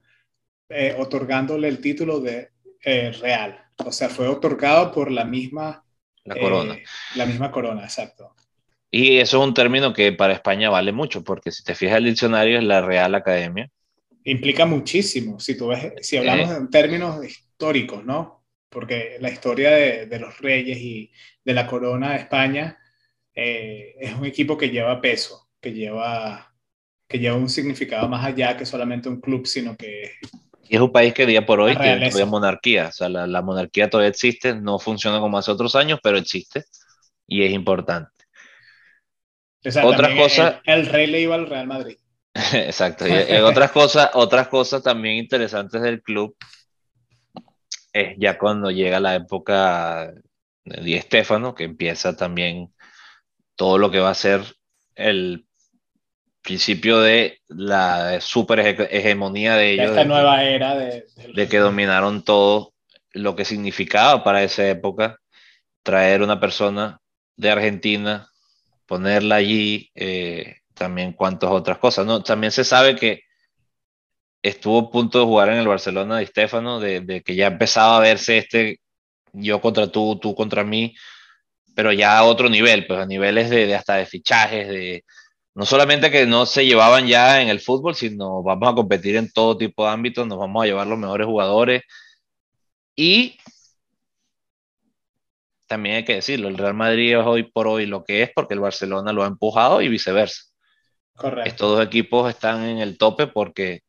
[0.68, 2.50] eh, otorgándole el título de
[2.84, 3.56] eh, real.
[3.84, 5.84] O sea, fue otorgado por la misma...
[6.24, 6.74] La corona.
[6.74, 6.84] Eh,
[7.14, 8.34] la misma corona, exacto.
[8.90, 12.06] Y eso es un término que para España vale mucho, porque si te fijas el
[12.06, 13.70] diccionario es la Real Academia.
[14.24, 18.44] Implica muchísimo, si, tú ves, si hablamos en términos históricos, ¿no?
[18.68, 21.12] Porque la historia de, de los reyes y
[21.44, 22.78] de la corona de España
[23.36, 26.54] eh, es un equipo que lleva peso, que lleva,
[27.06, 30.12] que lleva un significado más allá que solamente un club, sino que...
[30.68, 33.90] Y es un país que día por hoy tiene todavía monarquía, o sea, la, monarquía
[33.90, 36.64] todavía existe, no funciona como hace otros años, pero existe
[37.28, 38.10] y es importante.
[39.84, 40.56] otras cosas...
[40.64, 41.98] El, rey le iba al Real Madrid.
[42.54, 43.06] Exacto.
[43.06, 46.34] Y, otras cosas, otras cosas también interesantes del club
[47.92, 50.12] es ya cuando llega la época
[50.64, 52.72] de Di Stefano, que empieza también
[53.56, 54.42] todo lo que va a ser
[54.94, 55.46] el
[56.42, 59.90] principio de la super hegemonía de ellos.
[59.90, 62.72] Esta nueva era de, de, que dominaron todo
[63.12, 65.18] lo que significaba para esa época
[65.82, 67.00] traer una persona
[67.36, 68.30] de Argentina,
[68.86, 72.06] ponerla allí, eh, también cuantas otras cosas.
[72.06, 72.22] ¿no?
[72.22, 73.22] También se sabe que
[74.42, 77.96] estuvo a punto de jugar en el Barcelona de Stefano, de, de que ya empezaba
[77.96, 78.80] a verse este
[79.32, 80.94] yo contra tú, tú contra mí,
[81.76, 85.04] pero ya a otro nivel, pues a niveles de, hasta de fichajes, de
[85.54, 89.30] no solamente que no se llevaban ya en el fútbol, sino vamos a competir en
[89.30, 91.82] todo tipo de ámbitos, nos vamos a llevar los mejores jugadores
[92.96, 93.38] y
[95.66, 98.54] también hay que decirlo, el Real Madrid es hoy por hoy lo que es porque
[98.54, 100.44] el Barcelona lo ha empujado y viceversa.
[101.14, 101.48] Correcto.
[101.48, 103.82] Estos dos equipos están en el tope porque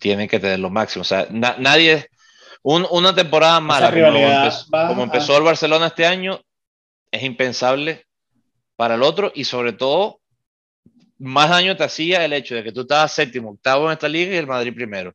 [0.00, 1.02] tienen que tener lo máximo.
[1.02, 2.08] O sea, nadie,
[2.62, 3.92] una temporada mala
[4.88, 6.40] como empezó, el Barcelona este año,
[7.14, 8.06] es impensable
[8.76, 10.20] para el otro y sobre todo
[11.18, 14.34] más daño te hacía el hecho de que tú estabas séptimo, octavo en esta liga
[14.34, 15.10] y el Madrid primero.
[15.10, 15.14] O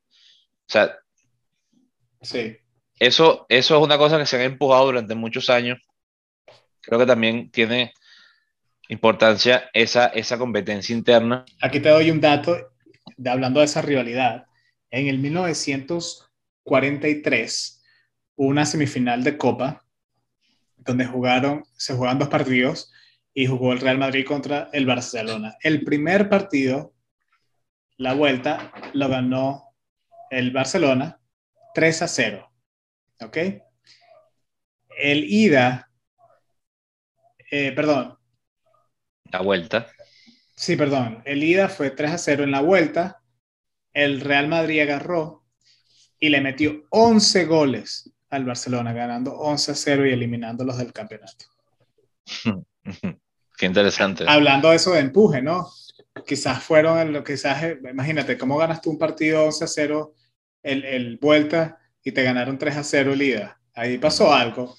[0.65, 0.97] sea,
[2.21, 2.55] sí.
[2.97, 5.77] eso, eso es una cosa que se ha empujado durante muchos años.
[6.81, 7.93] Creo que también tiene
[8.87, 11.43] importancia esa, esa competencia interna.
[11.61, 12.71] Aquí te doy un dato
[13.17, 14.45] de, hablando de esa rivalidad.
[14.89, 17.83] En el 1943
[18.37, 19.85] hubo una semifinal de Copa
[20.89, 22.91] donde jugaron, se jugaban dos partidos
[23.33, 25.55] y jugó el Real Madrid contra el Barcelona.
[25.61, 26.95] El primer partido,
[27.97, 29.75] la vuelta, lo ganó
[30.31, 31.21] el Barcelona
[31.75, 32.51] 3 a 0.
[33.21, 33.37] ¿Ok?
[34.97, 35.91] El ida,
[37.51, 38.17] eh, perdón.
[39.25, 39.87] La vuelta.
[40.55, 41.21] Sí, perdón.
[41.23, 43.21] El ida fue 3 a 0 en la vuelta.
[43.93, 45.45] El Real Madrid agarró
[46.19, 51.45] y le metió 11 goles al Barcelona, ganando 11 a 0 y eliminándolos del campeonato.
[53.57, 54.23] Qué interesante.
[54.27, 55.69] Hablando de eso de empuje, ¿no?
[56.25, 60.13] Quizás fueron, lo quizás, imagínate, ¿cómo ganas tú un partido 11 a 0
[60.63, 63.59] el, el vuelta y te ganaron 3 a 0 el ida?
[63.73, 64.75] Ahí pasó algo.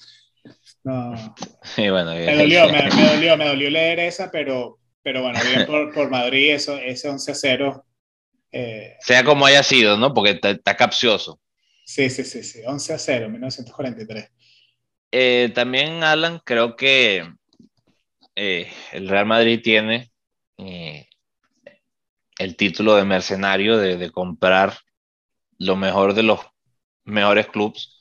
[0.83, 1.13] No.
[1.77, 6.09] bueno, me, dolió, me, dolió, me dolió leer esa, pero, pero bueno, bien por, por
[6.09, 7.85] Madrid, eso, ese 11 a 0.
[8.53, 10.13] Eh, sea como haya sido, ¿no?
[10.13, 11.39] Porque está capcioso.
[11.93, 14.31] Sí, sí, sí, sí, 11 a 0, 1943.
[15.11, 17.29] Eh, también, Alan, creo que
[18.33, 20.09] eh, el Real Madrid tiene
[20.57, 21.09] eh,
[22.39, 24.77] el título de mercenario de, comprar
[25.57, 26.39] lo mejor de los
[27.03, 27.99] mejores clubes.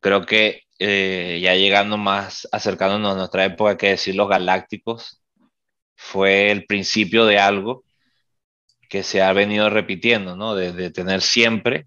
[0.00, 5.24] Creo que ya llegando más, acercándonos a nuestra época, hay que decir los galácticos,
[5.96, 7.84] fue el principio de algo
[8.90, 10.54] que se ha venido repitiendo, ¿no?
[10.54, 11.86] de tener siempre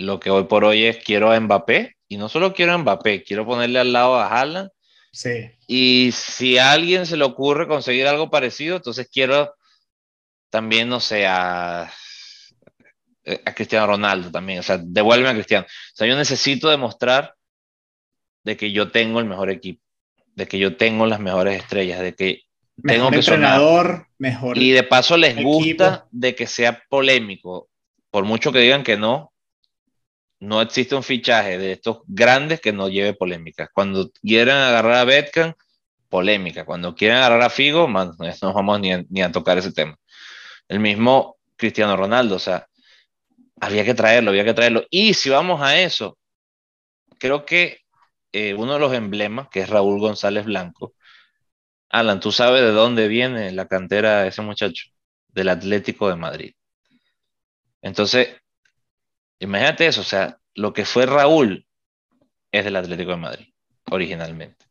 [0.00, 3.22] lo que hoy por hoy es quiero a Mbappé y no solo quiero a Mbappé,
[3.22, 4.70] quiero ponerle al lado a Haaland.
[5.12, 5.50] Sí.
[5.66, 9.54] Y si a alguien se le ocurre conseguir algo parecido, entonces quiero
[10.50, 14.58] también, no sé, a, a Cristiano Ronaldo también.
[14.60, 15.66] O sea, devuelve a Cristiano.
[15.68, 17.34] O sea, yo necesito demostrar
[18.44, 19.82] de que yo tengo el mejor equipo,
[20.34, 22.42] de que yo tengo las mejores estrellas, de que
[22.82, 24.56] tengo que entrenador, mejor.
[24.58, 27.68] Y de paso les gusta de que sea polémico.
[28.10, 29.29] Por mucho que digan que no,
[30.40, 33.68] no existe un fichaje de estos grandes que no lleve polémicas.
[33.72, 35.54] Cuando quieran agarrar a Betkan,
[36.10, 36.66] polémica.
[36.66, 37.88] Cuando quieran agarrar a Figo,
[38.42, 39.96] no vamos ni a, ni a tocar ese tema.
[40.68, 42.66] El mismo Cristiano Ronaldo, o sea,
[43.60, 44.84] había que traerlo, había que traerlo.
[44.90, 46.18] Y si vamos a eso,
[47.18, 47.80] creo que
[48.32, 50.94] eh, uno de los emblemas, que es Raúl González Blanco,
[51.90, 54.84] Alan, tú sabes de dónde viene la cantera de ese muchacho,
[55.28, 56.54] del Atlético de Madrid.
[57.82, 58.28] Entonces,
[59.40, 61.66] Imagínate eso, o sea, lo que fue Raúl
[62.52, 63.46] es del Atlético de Madrid,
[63.90, 64.66] originalmente.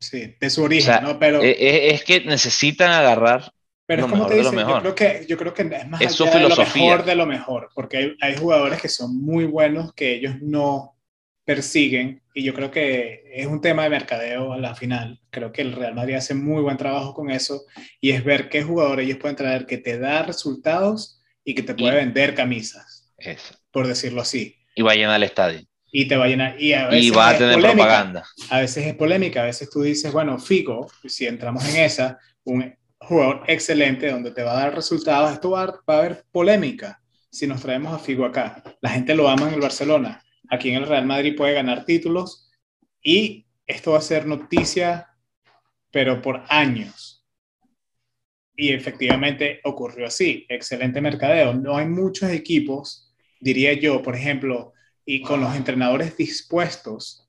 [0.00, 1.18] Sí, de su origen, ¿no?
[1.18, 1.42] Pero...
[1.42, 3.52] E, e, es, que necesitan agarrar
[3.86, 6.18] pero lo es como te dice, yo creo, que, yo creo que es más es
[6.18, 9.92] allá de lo mejor de lo mejor, porque hay, hay, jugadores que son muy buenos
[9.92, 10.96] que ellos no
[11.44, 15.20] persiguen, y yo creo que es un tema de mercadeo a la final.
[15.28, 17.66] Creo que el Real Madrid hace muy buen trabajo con eso,
[18.00, 21.74] y es ver qué jugadores ellos pueden traer que te da resultados y que te
[21.74, 23.12] puede vender camisas.
[23.18, 24.56] Eso por decirlo así.
[24.76, 25.60] Y va a llenar el estadio.
[25.90, 26.60] Y te va a llenar.
[26.60, 28.24] Y, a veces y va a tener propaganda.
[28.48, 32.72] A veces es polémica, a veces tú dices, bueno, Figo, si entramos en esa, un
[32.98, 37.02] jugador excelente donde te va a dar resultados, esto va a, va a haber polémica
[37.30, 38.62] si nos traemos a Figo acá.
[38.80, 40.22] La gente lo ama en el Barcelona.
[40.50, 42.48] Aquí en el Real Madrid puede ganar títulos
[43.02, 45.08] y esto va a ser noticia,
[45.90, 47.26] pero por años.
[48.56, 50.46] Y efectivamente ocurrió así.
[50.48, 51.54] Excelente mercadeo.
[51.54, 53.03] No hay muchos equipos
[53.44, 54.72] diría yo, por ejemplo,
[55.04, 57.28] y con los entrenadores dispuestos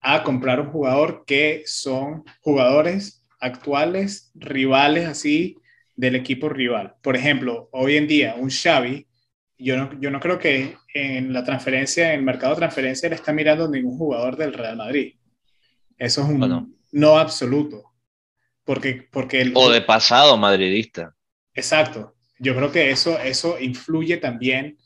[0.00, 5.58] a comprar un jugador que son jugadores actuales, rivales así
[5.96, 6.94] del equipo rival.
[7.02, 9.06] Por ejemplo, hoy en día un Xavi,
[9.58, 13.14] yo no, yo no creo que en la transferencia, en el mercado de transferencia, le
[13.14, 15.14] está mirando ningún jugador del Real Madrid.
[15.98, 17.92] Eso es un no absoluto.
[18.64, 21.14] Porque, porque el, o de pasado madridista.
[21.52, 22.14] Exacto.
[22.38, 24.78] Yo creo que eso, eso influye también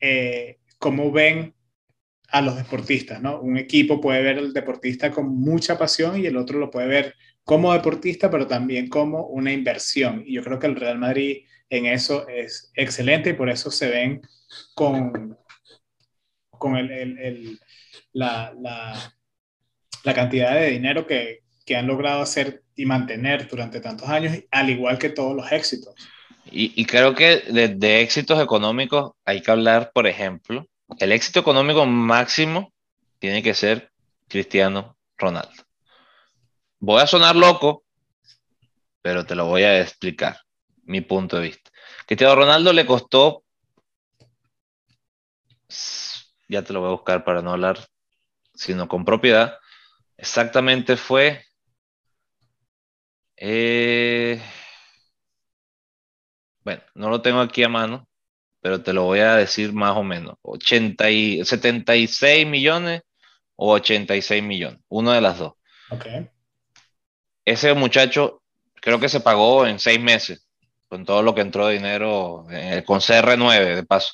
[0.00, 1.54] eh, cómo ven
[2.30, 3.40] a los deportistas, ¿no?
[3.40, 7.14] Un equipo puede ver al deportista con mucha pasión y el otro lo puede ver
[7.44, 10.22] como deportista, pero también como una inversión.
[10.26, 13.88] Y yo creo que el Real Madrid en eso es excelente y por eso se
[13.88, 14.20] ven
[14.74, 15.38] con,
[16.50, 17.58] con el, el,
[18.12, 19.14] la, la,
[20.04, 24.70] la cantidad de dinero que, que han logrado hacer y mantener durante tantos años, al
[24.70, 25.94] igual que todos los éxitos.
[26.50, 30.66] Y, creo que de, éxitos económicos hay que hablar, por ejemplo,
[30.98, 32.72] el éxito económico máximo
[33.18, 33.90] tiene que ser
[34.28, 35.64] Cristiano Ronaldo.
[36.78, 37.84] Voy a sonar loco,
[39.02, 40.40] pero te lo voy a explicar,
[40.84, 41.70] mi punto de vista.
[42.06, 43.44] Cristiano Ronaldo le costó,
[46.48, 47.86] ya te lo voy a buscar para no hablar,
[48.54, 49.58] sino con propiedad,
[50.16, 51.44] exactamente fue...
[53.36, 54.42] Eh,
[56.68, 58.06] bueno, no lo tengo aquí a mano,
[58.60, 60.36] pero te lo voy a decir más o menos.
[60.42, 63.00] 80 y, 76 millones
[63.56, 65.54] o 86 millones, uno de las dos.
[65.88, 66.28] Okay.
[67.46, 68.42] Ese muchacho
[68.74, 70.46] creo que se pagó en seis meses
[70.88, 74.12] con todo lo que entró de dinero eh, con CR9 de paso.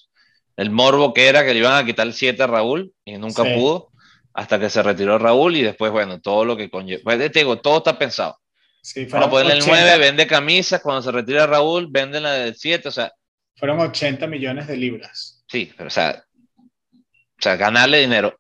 [0.57, 3.43] El morbo que era que le iban a quitar el 7 a Raúl y nunca
[3.43, 3.91] pudo
[4.33, 7.03] hasta que se retiró Raúl y después, bueno, todo lo que conlleva.
[7.03, 8.39] Pues, te digo, todo está pensado.
[8.85, 12.89] Sí, a ponerle el 9, vende camisas, cuando se retira Raúl, vende la del 7,
[12.89, 13.11] o sea.
[13.57, 15.43] Fueron 80 millones de libras.
[15.49, 16.23] Sí, pero o sea,
[16.59, 18.39] o sea, ganarle dinero.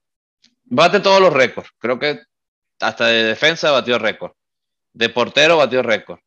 [0.64, 1.70] Bate todos los récords.
[1.78, 2.20] Creo que
[2.78, 4.32] hasta de defensa batió récord.
[4.92, 6.20] De portero batió récord.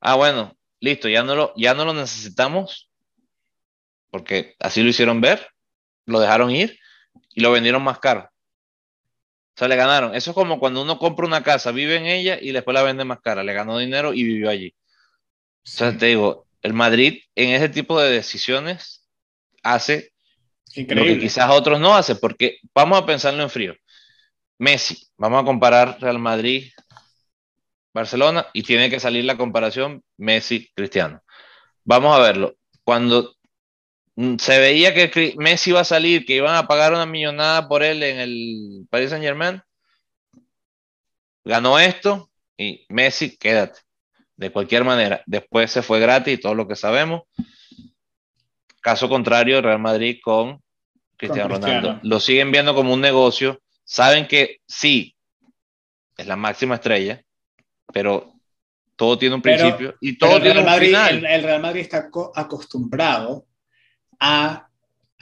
[0.00, 2.88] Ah, bueno, listo, ya no lo, ya no lo necesitamos,
[4.10, 5.46] porque así lo hicieron ver,
[6.06, 6.78] lo dejaron ir
[7.34, 8.30] y lo vendieron más caro.
[9.58, 10.14] O sea, le ganaron.
[10.14, 13.04] Eso es como cuando uno compra una casa, vive en ella y después la vende
[13.04, 13.42] más cara.
[13.42, 14.72] Le ganó dinero y vivió allí.
[15.66, 19.04] O sea, te digo, el Madrid en ese tipo de decisiones
[19.64, 20.12] hace
[20.76, 21.10] Increíble.
[21.10, 23.74] lo que quizás otros no hacen, porque vamos a pensarlo en frío.
[24.58, 26.70] Messi, vamos a comparar Real Madrid,
[27.92, 31.20] Barcelona, y tiene que salir la comparación Messi-Cristiano.
[31.82, 32.54] Vamos a verlo.
[32.84, 33.34] Cuando
[34.38, 38.02] se veía que Messi iba a salir, que iban a pagar una millonada por él
[38.02, 39.62] en el Paris Saint Germain.
[41.44, 43.80] Ganó esto y Messi, quédate.
[44.36, 47.22] De cualquier manera, después se fue gratis, todo lo que sabemos.
[48.80, 50.60] Caso contrario, Real Madrid con
[51.16, 52.00] Cristiano, Ronaldo.
[52.02, 53.60] Lo siguen viendo como un negocio.
[53.84, 55.16] Saben que sí,
[56.16, 57.22] es la máxima estrella,
[57.92, 58.32] pero
[58.96, 61.24] todo tiene un principio y todo tiene un final.
[61.24, 63.47] el Real Madrid está acostumbrado
[64.20, 64.70] a,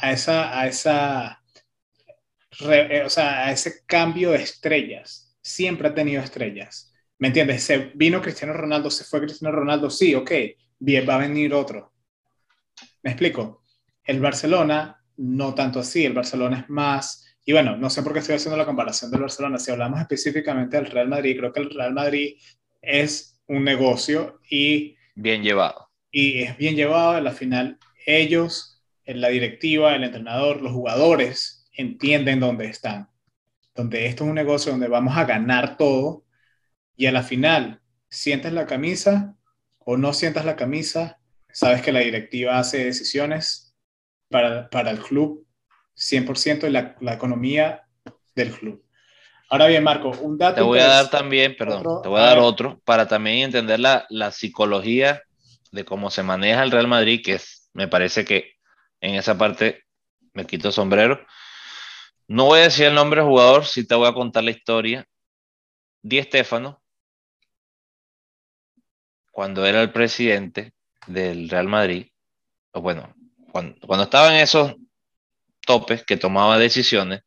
[0.03, 1.42] esa, a, esa
[2.61, 5.36] eh, o sea, a ese cambio de estrellas.
[5.42, 6.92] Siempre ha tenido estrellas.
[7.18, 7.62] ¿Me entiendes?
[7.62, 10.30] Se vino Cristiano Ronaldo, se fue Cristiano Ronaldo, sí, ok,
[10.78, 11.92] bien, va a venir otro.
[13.03, 13.62] ¿Me explico?
[14.05, 18.18] El Barcelona, no tanto así, el Barcelona es más, y bueno, no sé por qué
[18.18, 21.70] estoy haciendo la comparación del Barcelona, si hablamos específicamente del Real Madrid, creo que el
[21.70, 22.36] Real Madrid
[22.82, 24.97] es un negocio y...
[25.14, 25.88] Bien llevado.
[26.11, 28.76] Y es bien llevado, a la final ellos
[29.07, 33.09] la directiva, el entrenador, los jugadores entienden dónde están.
[33.74, 36.24] Donde esto es un negocio donde vamos a ganar todo
[36.96, 39.36] y a la final sientes la camisa
[39.78, 41.20] o no sientas la camisa,
[41.52, 43.74] sabes que la directiva hace decisiones
[44.28, 45.46] para, el club
[45.96, 47.86] 100% de la, la, economía
[48.34, 48.84] del club.
[49.48, 50.57] Ahora bien, Marco, un dato.
[50.57, 54.07] Te voy a dar también, perdón, te voy a dar otro para también entender la,
[54.11, 55.22] la, psicología
[55.70, 58.55] de cómo se maneja el Real Madrid, que es, me parece que
[59.01, 59.84] en esa parte
[60.32, 61.24] me quito sombrero.
[62.28, 65.07] No voy a decir el nombre del jugador, si te voy a contar la historia.
[66.03, 66.82] Di Stefano,
[69.30, 70.72] cuando era el presidente
[71.07, 72.07] del Real Madrid,
[72.72, 73.14] o bueno,
[73.53, 74.74] cuando, estaba en esos
[75.66, 77.22] topes que tomaba decisiones,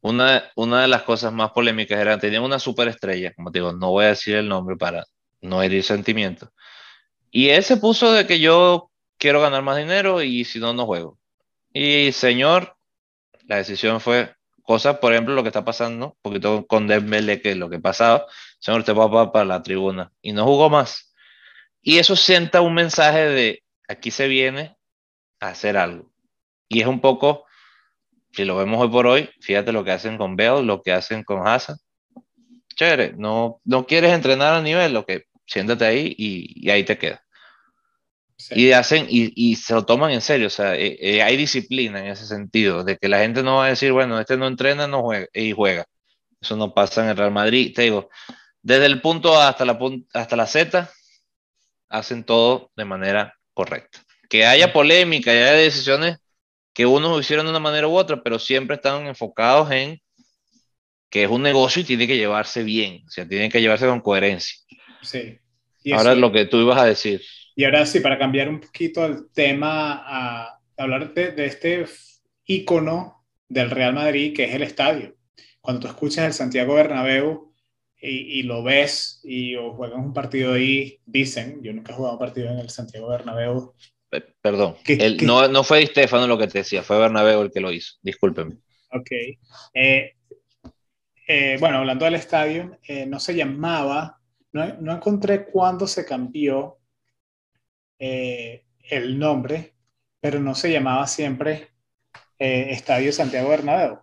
[0.00, 3.90] una, una de las cosas más polémicas era, tenía una superestrella, como te digo, no
[3.90, 5.04] voy a decir el nombre para
[5.40, 6.50] no herir sentimientos,
[7.30, 8.90] y él se puso de que yo
[9.24, 11.18] quiero ganar más dinero y si no, no juego.
[11.72, 12.76] Y señor,
[13.46, 17.54] la decisión fue cosas, por ejemplo, lo que está pasando, un poquito con Dembélé, que
[17.54, 18.26] lo que pasaba,
[18.58, 21.14] señor, te va para la tribuna y no jugó más.
[21.80, 24.76] Y eso sienta un mensaje de aquí se viene
[25.40, 26.12] a hacer algo.
[26.68, 27.46] Y es un poco,
[28.30, 31.24] si lo vemos hoy por hoy, fíjate lo que hacen con Bell, lo que hacen
[31.24, 31.78] con Hassan.
[32.76, 36.98] Chévere, no, no quieres entrenar a nivel, lo que siéntate ahí y, y ahí te
[36.98, 37.23] queda.
[38.50, 42.06] Y hacen y, se lo toman en serio, o sea, eh, eh, hay disciplina en
[42.06, 45.02] ese sentido, de que la gente no va a decir, bueno, este no entrena no
[45.02, 45.86] juega, y juega.
[46.40, 47.72] Eso no pasa en el Real Madrid.
[47.74, 48.10] Te digo,
[48.60, 49.78] desde el punto A hasta la,
[50.12, 50.90] hasta la Z,
[51.88, 54.00] hacen todo de manera correcta.
[54.28, 56.18] Que haya polémica, y haya decisiones
[56.74, 60.02] que unos hicieron de una manera u otra, pero siempre están enfocados en
[61.08, 64.00] que es un negocio y tiene que llevarse bien, o sea, tiene que llevarse con
[64.00, 64.58] coherencia.
[65.00, 65.38] Sí.
[65.92, 67.22] Ahora lo que tú ibas a decir.
[67.56, 71.86] Y ahora sí, para cambiar un poquito el tema, a hablar de, este
[72.46, 75.14] icono del Real Madrid, que es el estadio.
[75.60, 77.52] cuando tú escuchas el Santiago Bernabéu
[77.96, 82.18] y, lo ves y o juegas un partido ahí, dicen, yo nunca he jugado un
[82.18, 83.74] partido en el Santiago Bernabéu.
[84.42, 84.76] Perdón,
[85.22, 87.94] no, no fue Di Stefano lo que te decía, fue Bernabéu el que lo hizo,
[88.02, 88.56] discúlpeme.
[88.92, 89.10] Ok.
[89.72, 90.12] Eh,
[91.26, 94.20] eh, bueno, hablando del estadio, eh, no se llamaba,
[94.52, 96.78] no, no encontré cuándo se cambió
[98.90, 99.74] el nombre,
[100.20, 101.68] pero no se llamaba siempre
[102.38, 103.98] Estadio Santiago Bernabéu.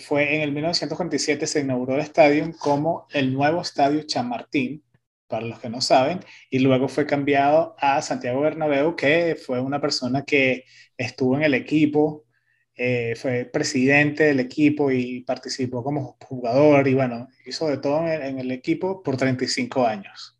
[0.00, 4.84] fue en el 1947 se inauguró el estadio como el nuevo Estadio Chamartín,
[5.28, 6.20] para los que no saben,
[6.50, 10.64] y luego fue cambiado a Santiago Bernabéu, que fue una persona que
[10.96, 12.26] estuvo en el equipo
[12.74, 18.38] eh, fue presidente del equipo y participó como jugador y bueno, hizo de todo en
[18.38, 20.38] el, equipo por 35 años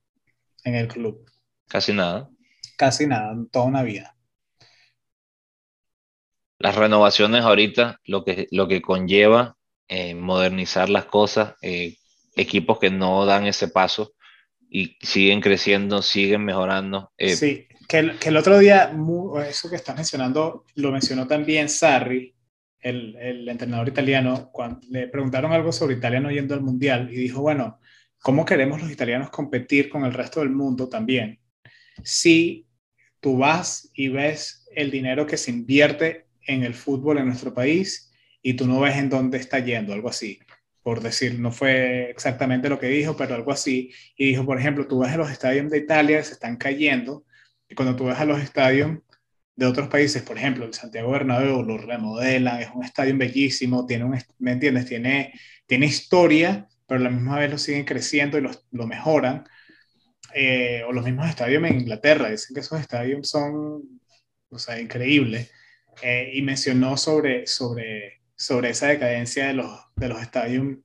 [0.65, 1.31] en el club.
[1.69, 2.31] Casi nada.
[2.77, 4.17] Casi nada, toda una vida.
[6.59, 9.57] Las renovaciones ahorita, lo que, lo que conlleva
[9.89, 11.97] eh, modernizar las cosas, eh,
[12.37, 14.15] equipos que no dan ese paso
[14.71, 17.13] y siguen creciendo, siguen mejorando.
[17.19, 18.91] sí, que el, otro día,
[19.47, 22.35] eso que estás mencionando, lo mencionó también Sarri,
[22.81, 27.43] el, el, entrenador italiano, cuando le preguntaron algo sobre italiano yendo al mundial y dijo,
[27.43, 27.81] bueno,
[28.23, 31.42] ¿cómo queremos los italianos competir con el resto del mundo también?
[32.05, 32.67] Si
[33.21, 38.11] tú vas y ves el dinero que se invierte en el fútbol en nuestro país
[38.43, 40.39] y tú no ves en dónde está yendo, algo así
[40.83, 43.93] por decir, no fue exactamente lo que dijo, pero algo así.
[44.17, 47.25] Y dijo, por ejemplo, tú ves a los estadios de Italia, se están cayendo,
[47.69, 48.99] y cuando tú ves a los estadios
[49.55, 54.05] de otros países, por ejemplo, el Santiago Bernabéu lo remodelan, es un estadio bellísimo, tiene
[54.05, 54.87] un, ¿me entiendes?
[54.87, 55.33] Tiene,
[55.67, 59.45] tiene historia, pero la misma vez lo siguen creciendo y lo mejoran.
[60.35, 64.01] Eh, o los mismos estadios en Inglaterra, dicen que esos estadios son,
[64.51, 65.51] o sea, increíbles.
[66.03, 70.79] Eh, y mencionó sobre, sobre, sobre esa decadencia de los, de los estadios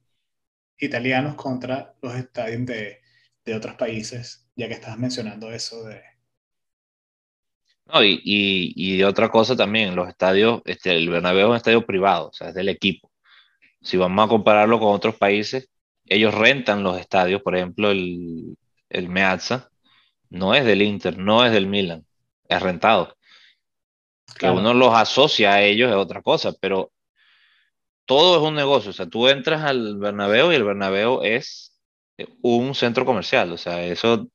[0.80, 3.02] italianos contra los estadios de,
[3.45, 6.02] de otros países, ya que estabas mencionando eso de,
[7.93, 8.22] no, y,
[8.76, 12.50] y, otra cosa también, los estadios, este, el Bernabéu es un estadio privado, o sea,
[12.50, 13.12] es del equipo.
[13.82, 15.70] Si vamos a compararlo con otros países,
[16.06, 18.58] ellos rentan los estadios, por ejemplo, el,
[18.90, 19.70] el Meazza
[20.30, 22.06] no es del Inter, no es del Milan,
[22.48, 23.16] es rentado.
[24.38, 26.92] Que uno los asocia a ellos es otra cosa, pero
[28.06, 28.92] todo es un negocio.
[28.92, 31.74] O sea, tú entras al Bernabéu y el Bernabéu es
[32.42, 33.52] un centro comercial.
[33.52, 34.28] O sea, eso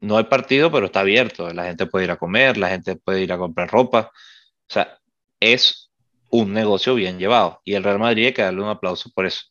[0.00, 1.52] no hay partido, pero está abierto.
[1.52, 4.10] La gente puede ir a comer, la gente puede ir a comprar ropa.
[4.68, 4.98] O sea,
[5.40, 5.90] es
[6.30, 7.60] un negocio bien llevado.
[7.64, 9.42] Y el Real Madrid hay que darle un aplauso por eso.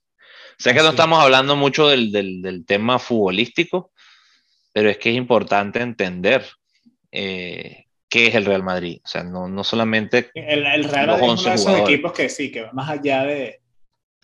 [0.57, 3.91] Sé que no estamos hablando mucho del, del, tema futbolístico,
[4.75, 6.45] pero es que es importante entender
[7.09, 8.99] eh, qué es el Real Madrid.
[9.05, 10.31] O sea, no, no solamente.
[10.33, 13.23] El, el Real Madrid es uno de esos equipos que sí, que va más allá
[13.23, 13.61] de,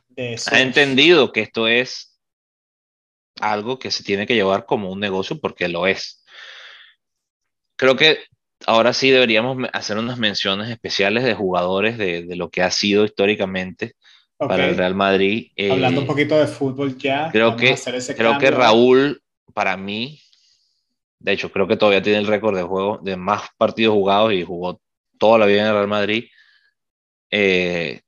[0.09, 2.19] de Ha entendido que esto es
[3.39, 6.21] algo que se tiene que llevar como un negocio porque lo es.
[7.77, 8.19] Creo que
[8.65, 13.93] ahora sí deberíamos hacer unas menciones especiales de jugadores de, lo que ha sido históricamente
[14.37, 15.53] para el Real Madrid.
[15.71, 17.29] Hablando un eh, poquito de fútbol ya.
[17.31, 17.77] Creo, que,
[18.17, 19.23] creo que Raúl,
[19.53, 20.19] para mí,
[21.21, 24.43] de hecho, creo que todavía tiene el récord de juego de más partidos jugados y
[24.43, 24.81] jugó
[25.19, 26.25] toda la vida en el Real Madrid.
[27.29, 28.01] Eh,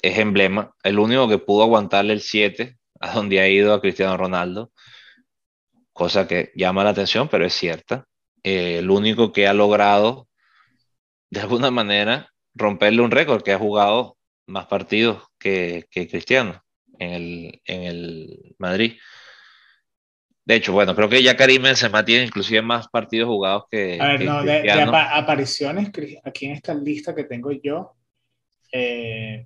[0.00, 0.72] es emblema.
[0.84, 4.70] El único que pudo aguantarle el 7 a donde ha ido a Cristiano Ronaldo,
[5.92, 8.06] cosa que llama la atención, pero es cierta.
[8.44, 10.28] Eh, el único que ha logrado,
[11.30, 14.16] de alguna manera, romperle un récord, que ha jugado
[14.46, 16.62] más partidos que, que Cristiano
[17.00, 18.98] en el, en el Madrid.
[20.46, 23.98] De hecho, bueno, creo que ya Karim Benzema tiene inclusive más partidos jugados que.
[24.00, 25.90] A ver, no, de, apariciones,
[26.24, 27.96] aquí en esta lista que tengo yo,
[28.70, 29.44] eh,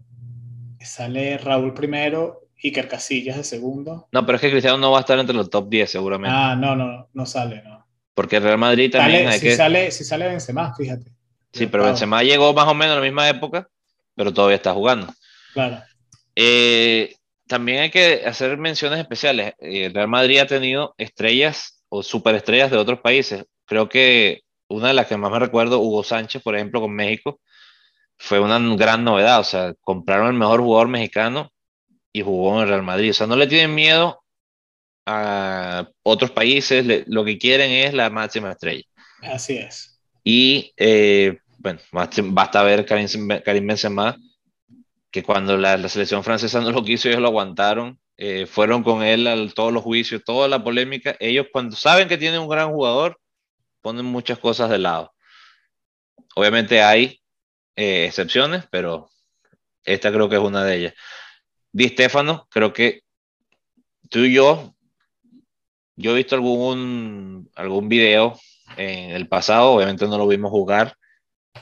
[0.78, 4.08] sale Raúl primero, Iker Casillas de segundo.
[4.12, 6.36] No, pero es que Cristiano no va a estar entre los top 10 seguramente.
[6.38, 7.86] Ah, no, no, no sale, no.
[8.12, 9.56] Porque el Real Madrid también hay si que...
[9.56, 11.10] Sale, si sale Benzema, fíjate.
[11.50, 13.66] Sí, pero Benzema llegó más o menos a la misma época,
[14.14, 15.06] pero todavía está jugando.
[15.54, 15.82] Claro.
[16.36, 17.16] Eh,
[17.50, 19.54] también hay que hacer menciones especiales.
[19.58, 23.44] Eh, el Real Madrid ha tenido estrellas o superestrellas de otros países.
[23.66, 27.40] Creo que una de las que más me recuerdo, Hugo Sánchez, por ejemplo, con México,
[28.16, 29.40] fue una gran novedad.
[29.40, 31.50] O sea, compraron el mejor jugador mexicano
[32.12, 33.10] y jugó en el Real Madrid.
[33.10, 34.22] O sea, no le tienen miedo
[35.06, 38.84] a otros países, lo que quieren es la máxima estrella.
[39.22, 40.00] Así es.
[40.22, 43.08] Y eh, bueno, basta ver Karim,
[43.44, 44.16] Karim Benzema,
[45.10, 49.26] que cuando la, selección francesa no lo quiso, ellos lo aguantaron, eh, fueron con él
[49.26, 51.16] a todos los juicios, toda la polémica.
[51.20, 53.18] Ellos cuando saben que tienen un gran jugador,
[53.80, 55.12] ponen muchas cosas de lado.
[56.36, 57.20] Obviamente hay
[57.76, 59.10] eh, excepciones, pero
[59.84, 60.94] esta creo que es una de ellas.
[61.72, 63.02] Di Stefano, creo que
[64.10, 64.74] tú y yo,
[65.96, 68.38] yo he visto algún, algún video
[68.76, 70.96] en el pasado, obviamente no lo vimos jugar,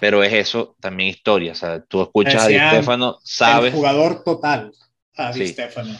[0.01, 1.53] pero es eso también historia.
[1.53, 3.73] O sea, tú escuchas a Di Stefano, sabes.
[3.73, 4.73] El jugador total
[5.17, 5.97] a Di Stefano.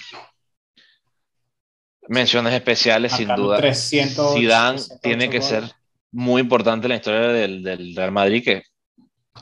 [2.09, 3.59] Menciones especiales, sin duda.
[3.59, 5.65] 300, Zidane tiene que ser
[6.11, 8.63] muy importante en la historia del, del, Real Madrid, que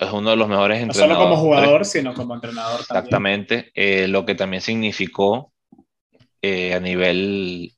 [0.00, 1.16] es uno de los mejores entrenadores.
[1.16, 2.80] No solo como jugador, sino como entrenador.
[2.80, 3.70] Exactamente.
[3.74, 5.52] Eh, lo que también significó
[6.42, 7.72] eh, a nivel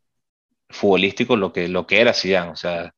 [0.70, 2.50] futbolístico lo que, lo que era Zidane.
[2.50, 2.94] O sea,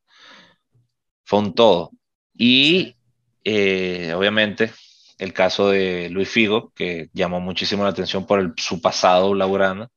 [1.25, 1.91] fue un todo.
[2.35, 2.97] Y
[3.45, 4.73] eh, obviamente
[5.19, 9.91] el caso de Luis Figo, que llamó muchísimo la atención por su pasado laburando.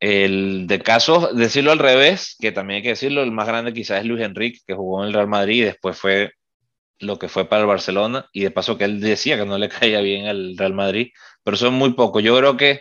[0.00, 4.00] El de caso, decirlo al revés, que también hay que decirlo, el más grande quizás
[4.00, 6.32] es Luis Enrique, que jugó en el Real Madrid y después fue
[7.00, 9.68] lo que fue para el Barcelona, y de paso que él decía que no le
[9.70, 11.12] caía bien al Real Madrid,
[11.42, 12.22] pero son muy pocos.
[12.22, 12.80] Yo creo que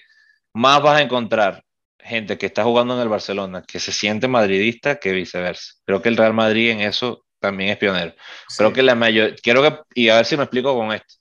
[0.53, 1.63] más vas a encontrar
[1.99, 5.73] gente que está jugando en el Barcelona que se siente madridista que viceversa.
[5.85, 8.15] Creo que el Real Madrid en eso también es pionero.
[8.57, 11.15] Creo que la mayoría, quiero que, y a ver si me explico con esto,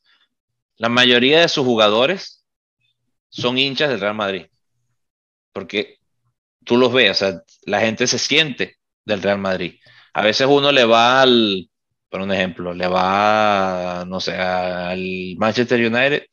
[0.77, 2.47] la mayoría de sus jugadores
[3.29, 4.47] son hinchas del Real Madrid,
[5.53, 5.99] porque
[6.65, 9.81] tú los ves, o sea, la gente se siente del Real Madrid.
[10.15, 11.69] A veces uno le va al,
[12.09, 16.27] por un ejemplo, le va, no sé, al Manchester United,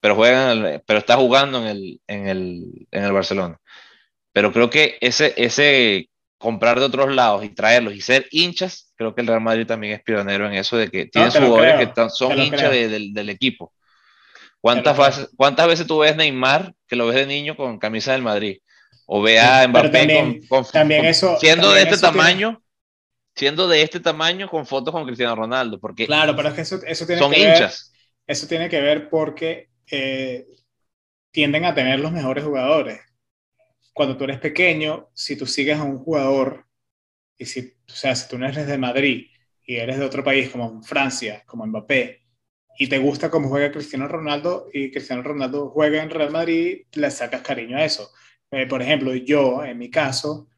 [0.00, 3.60] pero, juegan, pero está jugando en el, en el, en el Barcelona.
[4.32, 9.14] Pero creo que ese, ese comprar de otros lados y traerlos y ser hinchas, creo
[9.14, 12.38] que el Real Madrid también es pionero en eso de que tiene jugadores que son
[12.38, 13.72] hinchas del, equipo.
[14.60, 18.22] ¿Cuántas veces, ¿Cuántas veces tú ves Neymar que lo ves de niño con camisa del
[18.22, 18.58] Madrid?
[19.06, 22.60] O ve a Mbappé con, también eso, siendo de este tamaño,
[23.36, 26.80] siendo de este tamaño con fotos con Cristiano Ronaldo, porque claro, pero es que eso,
[26.84, 27.92] eso tiene son que hinchas.
[27.92, 30.46] Ver, eso tiene que ver porque eh,
[31.30, 33.00] tienden a tener los mejores jugadores
[33.92, 36.66] cuando tú eres pequeño, si tú sigues a un jugador,
[37.38, 39.26] y si, o sea, si tú no eres de Madrid
[39.64, 42.22] y eres de otro país como Francia, como Mbappé,
[42.78, 47.10] y te gusta cómo juega Cristiano Ronaldo y Cristiano Ronaldo juega en Real Madrid, le
[47.10, 48.10] sacas cariño a eso.
[48.50, 50.48] Eh, por ejemplo, yo, en mi caso,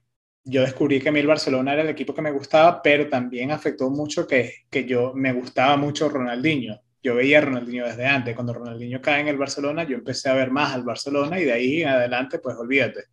[0.44, 3.50] yo descubrí que a mí el Barcelona era el equipo que me gustaba, pero también
[3.52, 8.34] afectó mucho que, que yo me gustaba mucho Ronaldinho yo veía a Ronaldinho desde antes.
[8.34, 11.52] Cuando Ronaldinho cae en el Barcelona, yo empecé a ver más al Barcelona y de
[11.52, 13.04] ahí en adelante, pues olvídate.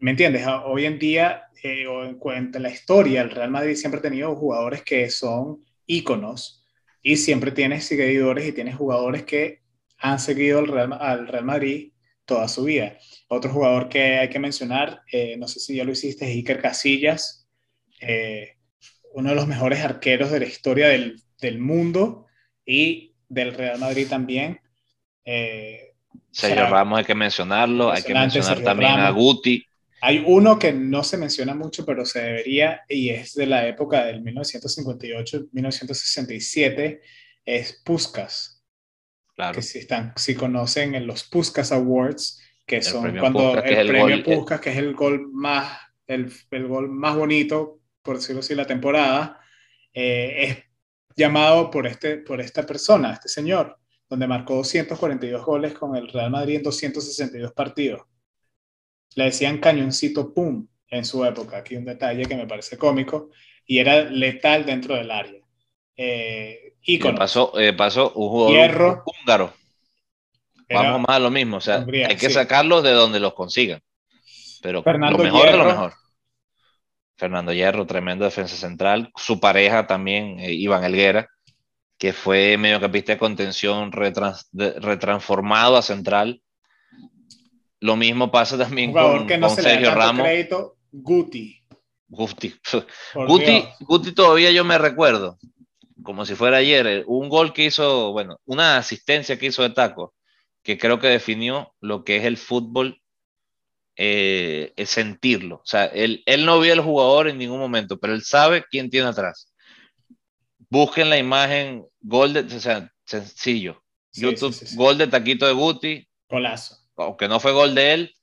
[0.00, 0.46] ¿Me entiendes?
[0.64, 4.34] Hoy en día, eh, o en, cuenta la historia, el Real Madrid siempre ha tenido
[4.34, 6.64] jugadores que son íconos
[7.02, 9.60] y siempre tienes seguidores y tienes jugadores que
[9.98, 11.92] han seguido al Real, al Real Madrid
[12.24, 12.96] toda su vida.
[13.28, 16.62] Otro jugador que hay que mencionar, eh, no sé si ya lo hiciste, es Iker
[16.62, 17.46] Casillas,
[18.00, 18.56] eh,
[19.12, 22.26] uno de los mejores arqueros de la historia del, del mundo
[22.64, 24.60] y del Real Madrid también.
[25.26, 25.92] Eh,
[26.30, 29.66] Sergio Ramos hay que mencionarlo, hay que mencionar también a Guti.
[30.02, 34.04] Hay uno que no se menciona mucho, pero se debería, y es de la época
[34.04, 37.00] del 1958-1967,
[37.44, 38.64] es Puskas.
[39.34, 39.54] Claro.
[39.54, 44.60] Que si, están, si conocen en los Puskas Awards, que son cuando el, premio Puskas,
[44.60, 49.40] que es el gol más, el, el, gol más bonito, por decirlo así, la temporada,
[49.92, 50.58] eh, es
[51.16, 56.30] llamado por, este, por esta persona, este señor, donde marcó 242 goles con el Real
[56.30, 58.02] Madrid en 262 partidos.
[59.16, 63.30] Le decían cañoncito pum en su época, aquí un detalle que me parece cómico,
[63.66, 65.40] y era letal dentro del área.
[65.96, 66.74] Eh,
[67.16, 69.52] pasó, eh, pasó un jugador húngaro.
[70.68, 73.80] Vamos más a lo mismo, o sea, hay que sacarlos de donde los consigan.
[74.62, 75.94] Pero lo mejor de lo mejor.
[77.16, 79.12] Fernando Hierro, tremendo defensa central.
[79.14, 81.28] Su pareja también, eh, Iván Elguera,
[81.98, 86.40] que fue mediocampista de contención retransformado a central.
[87.80, 90.26] Lo mismo pasa también con, Sergio Ramos.
[90.92, 91.62] Guti.
[92.08, 92.54] Guti.
[93.14, 95.38] Guti, Guti todavía yo me recuerdo,
[96.02, 99.70] como si fuera ayer, eh, un gol que hizo, bueno, una asistencia que hizo de
[99.70, 100.14] taco,
[100.62, 103.00] que creo que definió lo que es el fútbol
[103.96, 105.56] eh, sentirlo.
[105.56, 108.90] O sea, él, él no vio al jugador en ningún momento, pero él sabe quién
[108.90, 109.52] tiene atrás.
[110.68, 113.82] Busquen la imagen, gol de, o sea, sencillo.
[114.12, 116.08] YouTube, gol de taquito de Guti.
[116.28, 116.79] Golazo.
[117.02, 118.16] Aunque no fue gol de él,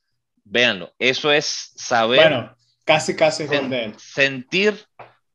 [0.43, 0.93] véanlo.
[0.99, 2.29] Eso es saber.
[2.29, 2.55] Bueno,
[2.85, 3.95] casi, casi gol de él.
[3.97, 4.85] Sentir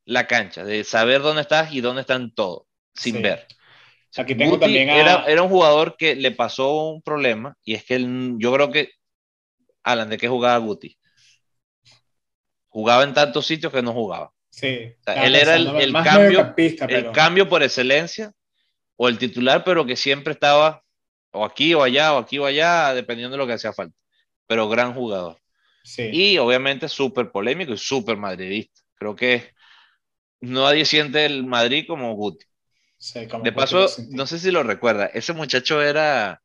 [0.04, 2.64] la cancha, de saber dónde estás y dónde están todos,
[2.94, 3.46] sin ver.
[4.16, 7.94] Aquí tengo también era, era, un jugador que le pasó un problema y es que
[7.94, 8.90] él, yo creo que
[9.82, 10.98] Alan, ¿de qué jugaba Guti?
[12.68, 14.32] Jugaba en tantos sitios que no jugaba.
[14.50, 14.94] Sí.
[15.06, 18.32] él era el, cambio, el cambio por excelencia
[18.96, 20.81] o el titular, pero que siempre estaba
[21.32, 23.96] o aquí o allá, o aquí o allá, dependiendo de lo que hacía falta.
[24.46, 25.38] Pero gran jugador.
[25.96, 28.80] Y obviamente súper polémico y súper madridista.
[28.94, 29.52] Creo que
[30.40, 32.46] nadie siente el Madrid como Guti.
[33.42, 36.40] de paso, no sé si lo recuerda, ese muchacho era,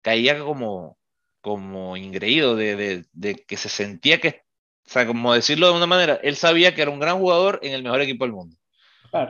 [0.00, 0.96] caía como,
[1.40, 3.04] como ingreído de,
[3.46, 4.42] que se sentía que,
[4.86, 7.72] o sea, como decirlo de una manera, él sabía que era un gran jugador en
[7.72, 8.56] el mejor equipo del mundo.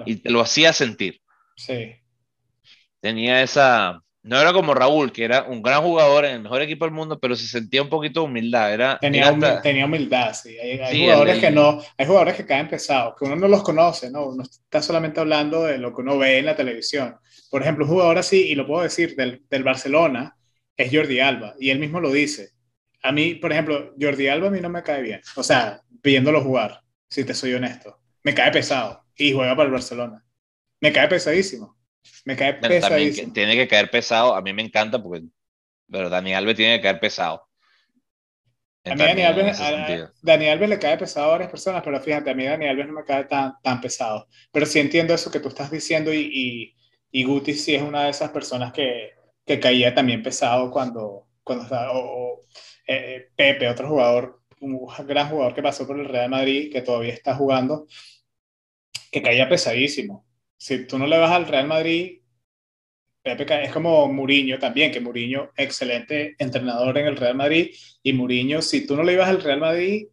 [0.06, 1.20] Y te lo hacía sentir.
[1.56, 1.96] Sí.
[3.00, 6.84] Tenía esa, no era como Raúl, que era un gran jugador en el mejor equipo
[6.84, 8.72] del mundo, pero se sentía un poquito de humildad.
[8.72, 10.56] Era, tenía, humildad, sí.
[10.58, 14.28] Hay, jugadores que no, hay jugadores que caen pesados, que uno no los conoce, ¿no?
[14.28, 17.16] Uno está solamente hablando de lo que uno ve en la televisión.
[17.50, 20.36] Por ejemplo, un jugador así, y lo puedo decir, del, del Barcelona,
[20.76, 22.50] es Jordi Alba, y él mismo lo dice.
[23.02, 25.20] A mí, por ejemplo, Jordi Alba a mí no me cae bien.
[25.34, 27.98] O sea, viéndolo jugar, si te soy honesto.
[28.22, 30.24] Me cae pesado y juega para el Barcelona.
[30.80, 31.76] Me cae pesadísimo.
[32.24, 32.96] Me cae pesado.
[33.32, 34.34] tiene que caer pesado.
[34.34, 35.24] A mí me encanta porque.
[35.90, 37.46] Pero Dani Alves tiene que caer pesado.
[38.84, 39.58] A mí Dani Alves,
[40.22, 42.94] Dani Alves, le cae pesado a varias personas, pero fíjate, a mí Dani Alves no
[42.94, 44.26] me cae tan, tan pesado.
[44.50, 46.76] Pero sí entiendo eso que tú estás diciendo y, y,
[47.12, 49.12] y Guti sí es una de esas personas que,
[49.46, 52.40] que caía también pesado cuando, cuando estaba, o,
[52.88, 56.82] eh, eh, Pepe, otro jugador, un gran jugador que pasó por el Real Madrid, que
[56.82, 57.86] todavía está jugando,
[59.12, 60.26] que caía pesadísimo
[60.62, 62.20] si tú no le vas al Real Madrid,
[63.20, 68.62] Pepe es como Mourinho también, que Mourinho, excelente entrenador en el Real Madrid, y Mourinho,
[68.62, 70.06] si tú no le ibas al Real Madrid,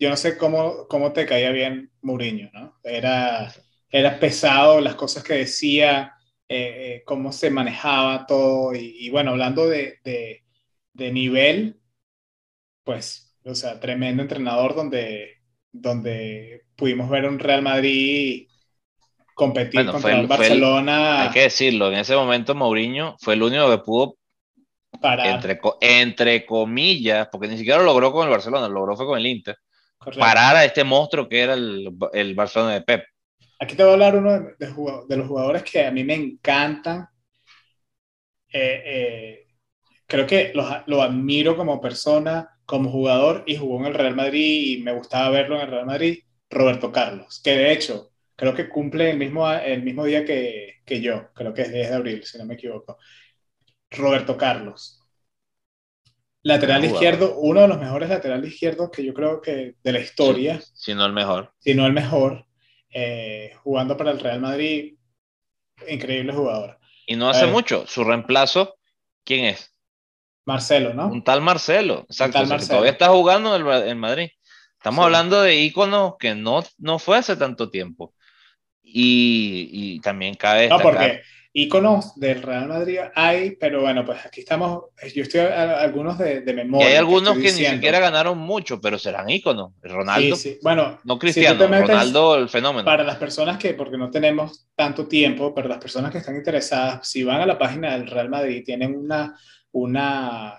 [0.00, 2.80] yo no sé cómo, cómo te caía bien Mourinho, ¿no?
[2.82, 3.54] Era,
[3.88, 6.12] era pesado las cosas que decía,
[6.48, 10.44] eh, eh, cómo se manejaba todo, y, bueno, hablando de, de,
[10.92, 11.80] de, nivel,
[12.82, 15.36] pues, o sea, tremendo entrenador donde,
[15.70, 18.48] donde pudimos ver un Real Madrid
[19.38, 21.22] competir contra el Barcelona.
[21.22, 24.16] hay que decirlo, en ese momento Mourinho fue el único que pudo
[25.00, 29.16] Entre, entre comillas, porque ni siquiera lo logró con el Barcelona, lo logró fue con
[29.16, 29.56] el Inter,
[30.18, 33.04] parar a este monstruo que era el, el Barcelona de Pep.
[33.60, 37.08] Aquí te voy a hablar uno de, de, los jugadores que a mí me encantan.
[38.52, 39.46] Eh, eh,
[40.06, 44.78] creo que lo, lo, admiro como persona, como jugador, y jugó en el Real Madrid
[44.78, 48.68] y me gustaba verlo en el Real Madrid, Roberto Carlos, que de hecho creo que
[48.68, 52.24] cumple el mismo, el mismo día que, que yo, creo que es 10 de abril,
[52.24, 52.96] si no me equivoco.
[53.90, 55.02] Roberto Carlos.
[56.42, 60.60] Lateral izquierdo, uno de los mejores laterales izquierdos que yo creo que de la historia.
[60.72, 61.52] si no el mejor.
[61.58, 62.46] Si no el mejor.
[62.90, 64.94] Eh, jugando para el Real Madrid,
[65.88, 66.78] increíble jugador.
[67.06, 68.76] Y no hace mucho, su reemplazo,
[69.24, 69.74] ¿quién es?
[70.46, 71.08] Marcelo, ¿no?
[71.08, 72.38] Un tal Marcelo, exacto.
[72.68, 74.28] todavía está jugando en, Madrid.
[74.76, 78.14] Estamos hablando de íconos que no, no fue hace tanto tiempo.
[78.90, 80.68] Y, también cabe.
[80.68, 84.84] No, porque íconos del Real Madrid hay, pero bueno, pues aquí estamos.
[85.14, 86.88] Yo estoy a, algunos de, de memoria.
[86.88, 89.72] Y hay algunos que, ni siquiera ganaron mucho, pero serán íconos.
[89.82, 90.36] Ronaldo.
[90.36, 90.58] Sí, sí.
[90.62, 92.84] Bueno, no Cristiano, Ronaldo el fenómeno.
[92.84, 97.08] Para las personas que, porque no tenemos tanto tiempo, pero las personas que están interesadas,
[97.08, 99.36] si van a la página del Real Madrid, tienen una,
[99.72, 100.58] una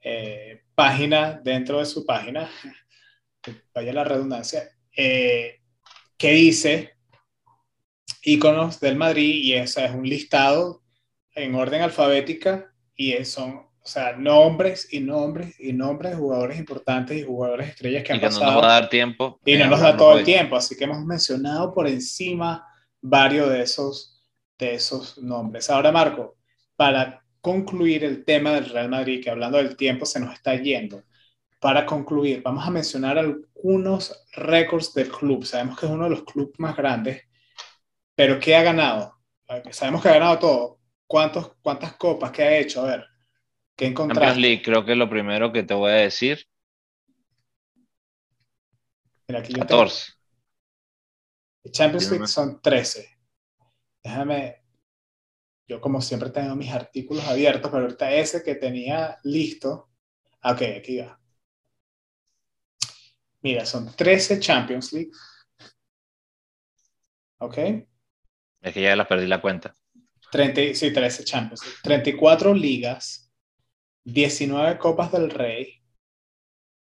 [0.00, 2.48] eh, página dentro de su página,
[3.74, 5.60] vaya la redundancia, eh,
[6.16, 6.95] que dice
[8.26, 10.82] íconos del Madrid y ese es un listado
[11.34, 17.16] en orden alfabética y son, o sea, nombres y nombres y nombres de jugadores importantes
[17.16, 18.46] y jugadores estrellas que han pasado.
[18.46, 19.40] no nos va a dar tiempo.
[19.44, 22.66] Y no nos da todo el tiempo, así que hemos mencionado por encima
[23.00, 24.20] varios de esos,
[24.58, 25.70] de esos nombres.
[25.70, 26.36] Ahora, Marco,
[26.74, 31.04] para concluir el tema del Real Madrid, que hablando del tiempo se nos está yendo,
[31.60, 35.44] para concluir, vamos a mencionar algunos récords del club.
[35.44, 37.22] Sabemos que es uno de los clubes más grandes
[38.16, 39.14] pero ¿qué ha ganado?
[39.70, 40.80] Sabemos que ha ganado todo.
[41.06, 42.80] ¿Cuántos, ¿Cuántas copas que ha hecho?
[42.80, 43.06] A ver,
[43.76, 44.20] ¿qué encontraste?
[44.20, 46.44] Champions League, creo que es lo primero que te voy a decir.
[49.28, 50.12] Mira, aquí 14.
[51.70, 53.18] Champions League son 13.
[54.02, 54.64] Déjame,
[55.68, 59.90] yo como siempre tengo mis artículos abiertos, pero ahorita ese que tenía listo.
[60.42, 61.20] Ok, aquí va.
[63.42, 65.10] Mira, son 13 Champions League.
[67.38, 67.58] ¿Ok?
[68.66, 69.76] Es que ya las perdí la cuenta.
[70.32, 71.62] 30, sí, 13 Champions.
[71.84, 73.32] 34 ligas,
[74.02, 75.84] 19 Copas del Rey,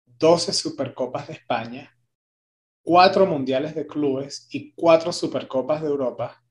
[0.05, 1.99] 12 Supercopas de España,
[2.83, 6.45] 4 Mundiales de Clubes y 4 Supercopas de Europa.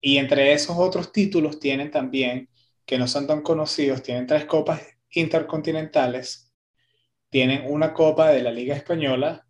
[0.00, 2.48] Y entre esos otros títulos tienen también,
[2.86, 4.80] que no son tan conocidos, tienen tres copas
[5.10, 6.54] intercontinentales,
[7.28, 9.46] tienen una copa de la Liga Española,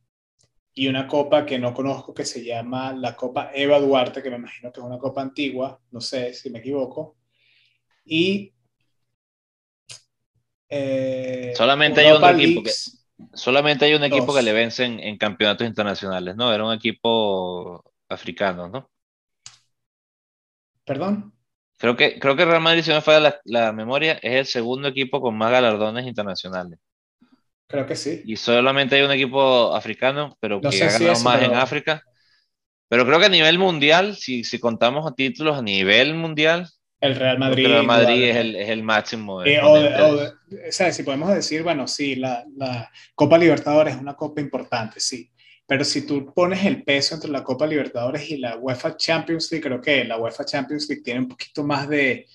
[0.75, 4.37] y una copa que no conozco que se llama la Copa Eva Duarte, que me
[4.37, 7.17] imagino que es una copa antigua, no sé si me equivoco.
[8.05, 8.53] Y
[10.75, 12.71] Eh, solamente hay un equipo que
[13.35, 16.53] solamente hay un equipo que le vence en, campeonatos internacionales, ¿no?
[16.53, 18.91] Era un equipo africano, ¿no?
[20.85, 21.35] ¿Perdón?
[21.77, 25.21] Creo que, creo que Real Madrid, si me falla la, memoria, es el segundo equipo
[25.21, 26.79] con más galardones internacionales.
[27.73, 28.23] Creo que sí.
[28.27, 32.03] Y solamente hay un equipo africano, pero que ha ganado más en África.
[32.87, 36.69] Pero creo que a nivel mundial, si, si contamos títulos a nivel mundial,
[37.01, 37.65] el Real Madrid.
[37.65, 39.43] El Real Madrid es el, es el, máximo.
[39.43, 44.43] Eh, o, sea, si podemos decir, bueno, sí, la, la, Copa Libertadores es una copa
[44.43, 45.31] importante, sí.
[45.67, 49.65] Pero si tú pones el peso entre la Copa Libertadores y la UEFA Champions League,
[49.65, 52.27] creo que la UEFA Champions League tiene un poquito más de,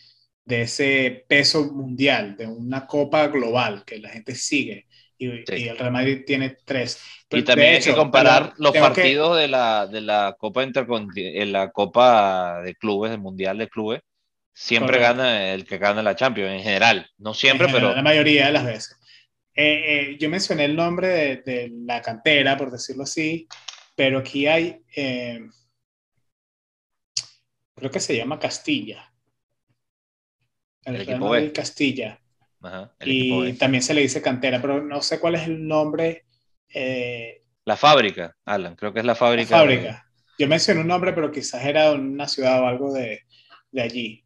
[0.44, 4.88] de ese peso mundial, de una copa global que la gente sigue.
[5.18, 7.02] Y, y el Real Madrid tiene tres.
[7.32, 12.62] Y también hay que comparar los partidos de, la, de la Copa en la Copa
[12.64, 14.02] de Clubes, del Mundial de Clubes
[14.58, 17.08] siempre gana el que gana la Champions en general.
[17.20, 17.94] No siempre, pero.
[17.94, 18.98] La mayoría de las veces.
[19.54, 23.48] Eh, eh, yo mencioné el nombre de, la cantera, por decirlo así,
[23.96, 24.82] pero aquí hay.
[24.96, 25.42] Eh,
[27.76, 29.14] creo que se llama Castilla.
[30.84, 32.20] El, equipo de Castilla.
[33.02, 36.26] Y también se le dice cantera, pero no sé cuál es el nombre.
[37.66, 39.56] la fábrica, Alan, creo que es la fábrica.
[39.56, 40.04] La fábrica.
[40.40, 43.24] Yo mencioné un nombre, pero quizás era una ciudad o algo de,
[43.72, 44.26] de allí.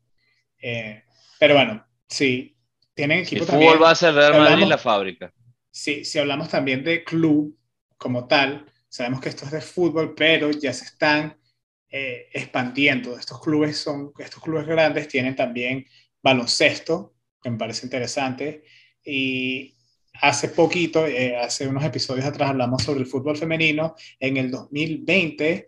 [0.61, 1.03] Eh,
[1.39, 2.57] pero bueno, sí,
[2.93, 5.33] tienen equipo El fútbol va a ser Real Madrid la fábrica.
[5.69, 7.57] Sí, si hablamos también de club
[7.97, 11.37] como tal, sabemos que esto es de fútbol, pero ya se están
[11.89, 13.17] eh, expandiendo.
[13.17, 15.85] Estos clubes, son, estos clubes grandes tienen también
[16.21, 18.63] baloncesto, que me parece interesante,
[19.03, 19.76] y
[20.22, 23.95] hace poquito, eh, hace unos episodios atrás hablamos sobre el fútbol femenino.
[24.19, 25.68] En el 2020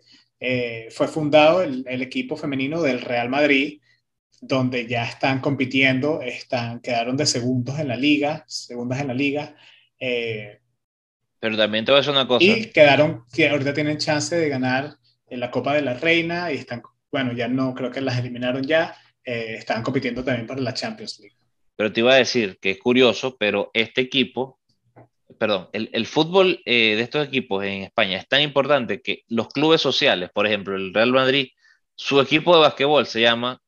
[0.90, 3.80] fue fundado el, el, equipo femenino del Real Madrid,
[4.46, 9.56] donde ya están compitiendo, están, quedaron de segundos en la liga, segundas en la liga.
[9.98, 10.60] Eh,
[11.40, 12.44] Pero también te voy a decir una cosa.
[12.44, 14.96] Y quedaron, que ahorita tienen chance de ganar
[15.28, 18.62] en la Copa de la Reina y están, bueno, ya no, creo que las eliminaron
[18.62, 21.36] ya, eh, están compitiendo también para la Champions League.
[21.76, 24.60] Pero te iba a decir que es curioso, pero este equipo,
[25.38, 29.48] perdón, el, el fútbol eh, de estos equipos en España es tan importante que los
[29.48, 31.48] clubes sociales, por ejemplo, el Real Madrid,
[31.96, 33.60] su equipo de basquetbol se llama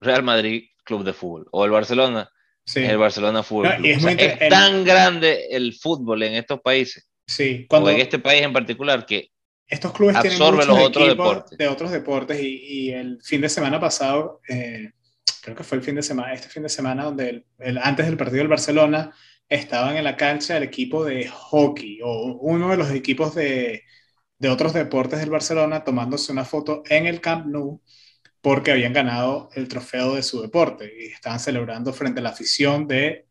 [0.00, 2.30] Real Madrid Club de Fútbol o el Barcelona,
[2.74, 7.90] el Barcelona Fútbol es, tan grande el fútbol en estos países, sí, cuando...
[7.90, 9.30] en este país en particular, que
[9.68, 11.58] estos clubes absorben los otros deportes.
[11.58, 14.92] De otros deportes y, el fin de semana pasado, eh,
[15.42, 18.16] creo que fue el fin de semana, este fin de semana, donde el, antes del
[18.16, 19.12] partido del Barcelona
[19.48, 23.84] estaban en la cancha el equipo de hockey o uno de los equipos de,
[24.38, 27.82] de otros deportes del Barcelona tomándose una foto en el Camp Nou
[28.40, 32.86] porque habían ganado el trofeo de su deporte y estaban celebrando frente a la afición
[32.86, 33.26] de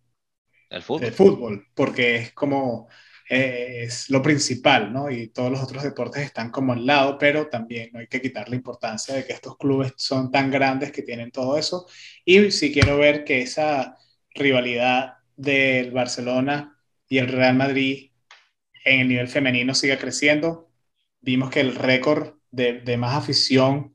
[0.70, 1.14] el fútbol.
[1.14, 2.88] fútbol, porque es como
[3.30, 5.10] es lo principal, ¿no?
[5.12, 8.50] Y todos los otros deportes están como al lado, pero también no hay que quitar
[8.50, 11.88] la importancia de que estos clubes son tan grandes que tienen todo eso.
[12.26, 13.98] Y si quiero ver que esa
[14.34, 18.12] rivalidad del Barcelona y el Real Madrid
[18.86, 20.72] en el nivel femenino siga creciendo,
[21.22, 23.94] vimos que el récord de, de más afición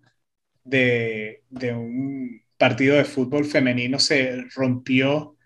[0.65, 1.43] de,
[1.75, 5.37] un partido de fútbol femenino se rompió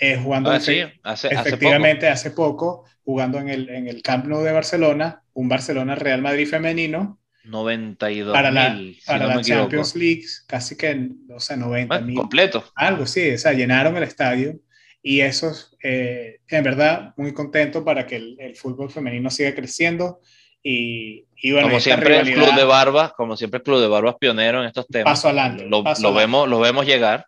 [0.00, 0.92] eh, jugando ah, hace,
[1.30, 2.84] efectivamente hace poco.
[3.04, 7.20] jugando en el, en el Camp Nou de Barcelona, un Barcelona Real Madrid femenino.
[7.44, 12.16] 92 para la, para la Champions League, casi que, o sea, 90 mil.
[12.16, 12.64] completo.
[12.74, 14.58] Algo, sí, o sea, llenaron el estadio
[15.00, 15.52] y eso,
[15.84, 20.18] eh, en verdad, muy contento para que el, el, fútbol femenino siga creciendo.
[20.68, 24.66] Y, como siempre el Club de Barbas, como siempre el Club de Barbas pionero en
[24.66, 25.12] estos temas.
[25.12, 25.68] Paso adelante.
[25.68, 27.26] Lo, Vemos, lo vemos llegar.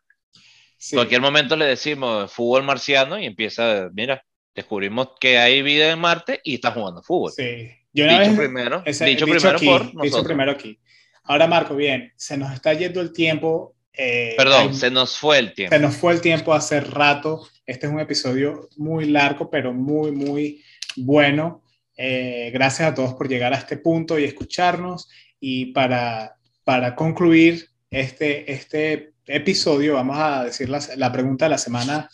[0.91, 4.25] En cualquier momento le decimos fútbol marciano y empieza, mira,
[4.55, 7.33] descubrimos que hay vida en Marte y está jugando fútbol.
[7.33, 7.71] Sí.
[7.93, 10.03] Yo dicho primero, dicho, primero aquí, por nosotros.
[10.03, 10.79] Dicho primero aquí.
[11.25, 13.75] Ahora, Marco, bien, se nos está yendo el tiempo.
[13.93, 15.75] Eh, Perdón, se nos fue el tiempo.
[15.75, 17.49] Se nos fue el tiempo hace rato.
[17.67, 20.63] Este es un episodio muy largo, pero muy, muy
[20.97, 21.63] bueno.
[21.97, 25.09] Eh, gracias a todos por llegar a este punto y escucharnos.
[25.41, 31.59] Y para, para concluir este, este episodio, vamos a decir la, la pregunta de la
[31.59, 32.09] semana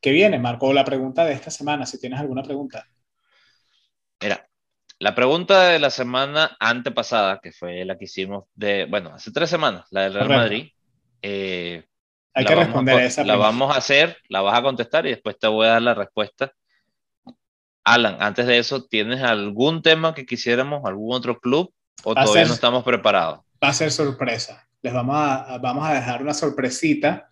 [0.00, 2.86] que viene, Marco, la pregunta de esta semana, si tienes alguna pregunta.
[4.20, 4.48] Mira,
[4.98, 9.50] la pregunta de la semana antepasada, que fue la que hicimos de, bueno, hace tres
[9.50, 10.68] semanas, la del Real Madrid.
[11.22, 11.84] Eh,
[12.34, 15.38] Hay que responder a, esa La vamos a hacer, la vas a contestar y después
[15.38, 16.52] te voy a dar la respuesta
[17.86, 21.72] Alan, antes de eso, ¿tienes algún tema que quisiéramos, algún otro club
[22.02, 23.42] o todavía no estamos preparados?
[23.62, 24.65] Va a ser sorpresa.
[24.82, 27.30] Les vamos a, vamos a dejar una sorpresita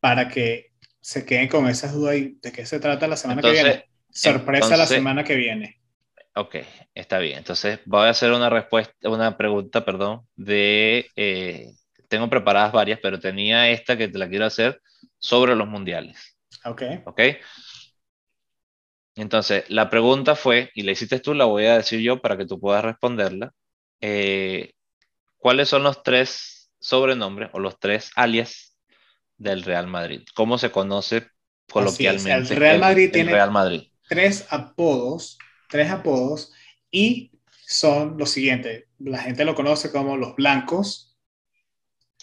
[0.00, 3.84] para que se queden con esas dudas de qué se trata la semana que viene.
[4.10, 5.80] Sorpresa la semana que viene.
[6.34, 6.56] Ok,
[6.94, 7.38] está bien.
[7.38, 11.06] Entonces voy a hacer una respuesta, una pregunta, perdón, de...
[11.16, 11.72] Eh,
[12.08, 14.80] tengo preparadas varias, pero tenía esta que te la quiero hacer
[15.18, 16.36] sobre los mundiales.
[16.64, 16.82] Ok.
[17.04, 17.20] Ok.
[19.16, 22.46] Entonces, la pregunta fue, y la hiciste tú, la voy a decir yo para que
[22.46, 23.52] tú puedas responderla.
[24.00, 24.72] Eh,
[25.38, 28.76] ¿Cuáles son los tres sobrenombres o los tres alias
[29.36, 30.22] del Real Madrid?
[30.34, 31.28] ¿Cómo se conoce
[31.70, 33.82] coloquialmente el Real Madrid tiene Real Madrid?
[34.08, 35.38] tres apodos,
[35.68, 36.52] tres apodos,
[36.90, 37.32] y
[37.66, 38.84] son los siguientes.
[38.98, 41.16] La gente lo conoce como los blancos,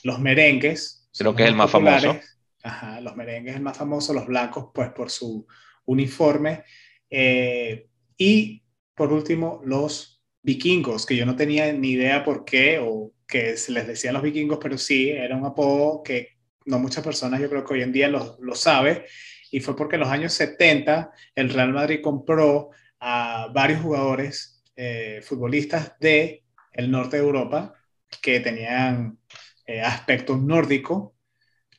[0.03, 1.09] los merengues.
[1.17, 2.19] Creo que es el más famoso.
[2.63, 5.45] Ajá, los merengues es el más famoso, los blancos, pues por su
[5.85, 6.63] uniforme.
[7.09, 8.63] Eh, y
[8.95, 10.12] por último, los
[10.43, 14.23] vikingos, que yo no tenía ni idea por qué o que se les decían los
[14.23, 17.91] vikingos, pero sí, era un apodo que no muchas personas yo creo que hoy en
[17.91, 19.05] día lo, lo sabe
[19.51, 25.21] y fue porque en los años 70 el Real Madrid compró a varios jugadores eh,
[25.23, 27.75] futbolistas de el norte de Europa
[28.21, 29.19] que tenían
[29.67, 31.15] eh, aspecto nórdico,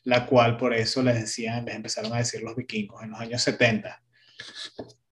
[0.04, 3.42] la cual por eso les decían, les empezaron a decir los vikingos en los años
[3.42, 4.02] 70.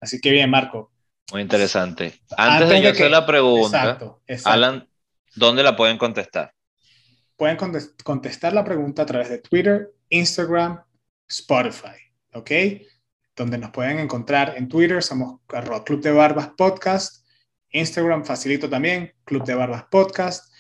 [0.01, 0.92] Así que bien, Marco.
[1.31, 2.21] Muy interesante.
[2.37, 3.99] Antes, de, hacer la pregunta,
[4.45, 4.89] Alan,
[5.35, 6.53] ¿dónde la pueden contestar?
[7.37, 7.57] Pueden
[8.05, 10.83] contestar la pregunta a través de Twitter, Instagram,
[11.29, 12.03] Spotify.
[12.33, 12.51] ¿ok?
[13.37, 15.41] Donde nos pueden encontrar en Twitter, somos
[15.85, 17.27] Club de Barbas Podcast,
[17.71, 20.53] Instagram facilito también, Club de Barbas Podcast,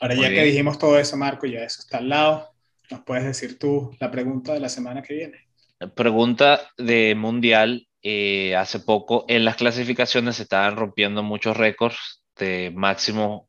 [0.00, 2.50] Ahora ya que dijimos todo eso, Marco, ya eso está al lado,
[2.90, 5.46] ¿nos puedes decir tú la pregunta de la semana que viene?
[5.94, 7.85] Pregunta de Mundial.
[8.08, 13.48] Eh, hace poco en las clasificaciones se estaban rompiendo muchos récords de máximo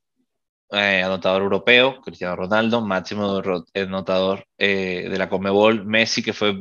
[0.72, 3.40] eh, anotador europeo, Cristiano Ronaldo, máximo
[3.76, 6.60] anotador eh, de la Comebol, Messi, que fue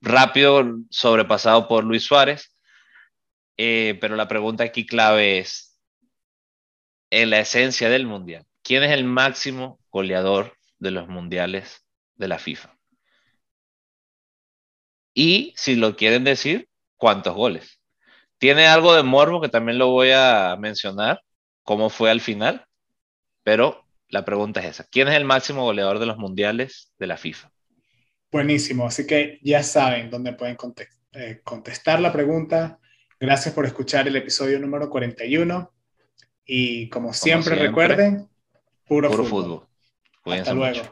[0.00, 2.56] rápido sobrepasado por Luis Suárez.
[3.56, 5.78] Pero la pregunta aquí clave es,
[7.10, 11.86] en la esencia del Mundial, ¿quién es el máximo goleador de los mundiales
[12.16, 12.76] de la FIFA?
[15.14, 16.67] Y si lo quieren decir,
[16.98, 17.80] ¿cuántos goles?
[18.36, 21.22] Tiene algo de morbo que también lo voy a mencionar,
[21.62, 22.66] cómo fue al final,
[23.42, 24.84] pero la pregunta es esa.
[24.90, 27.50] ¿Quién es el máximo goleador de los mundiales de la FIFA?
[28.30, 30.56] Buenísimo, así que ya saben dónde pueden
[31.12, 32.78] eh, contestar la pregunta.
[33.18, 35.72] Gracias por escuchar el episodio número 41
[36.44, 38.28] y como siempre, recuerden,
[38.86, 39.66] puro, fútbol.
[40.24, 40.82] Hasta luego.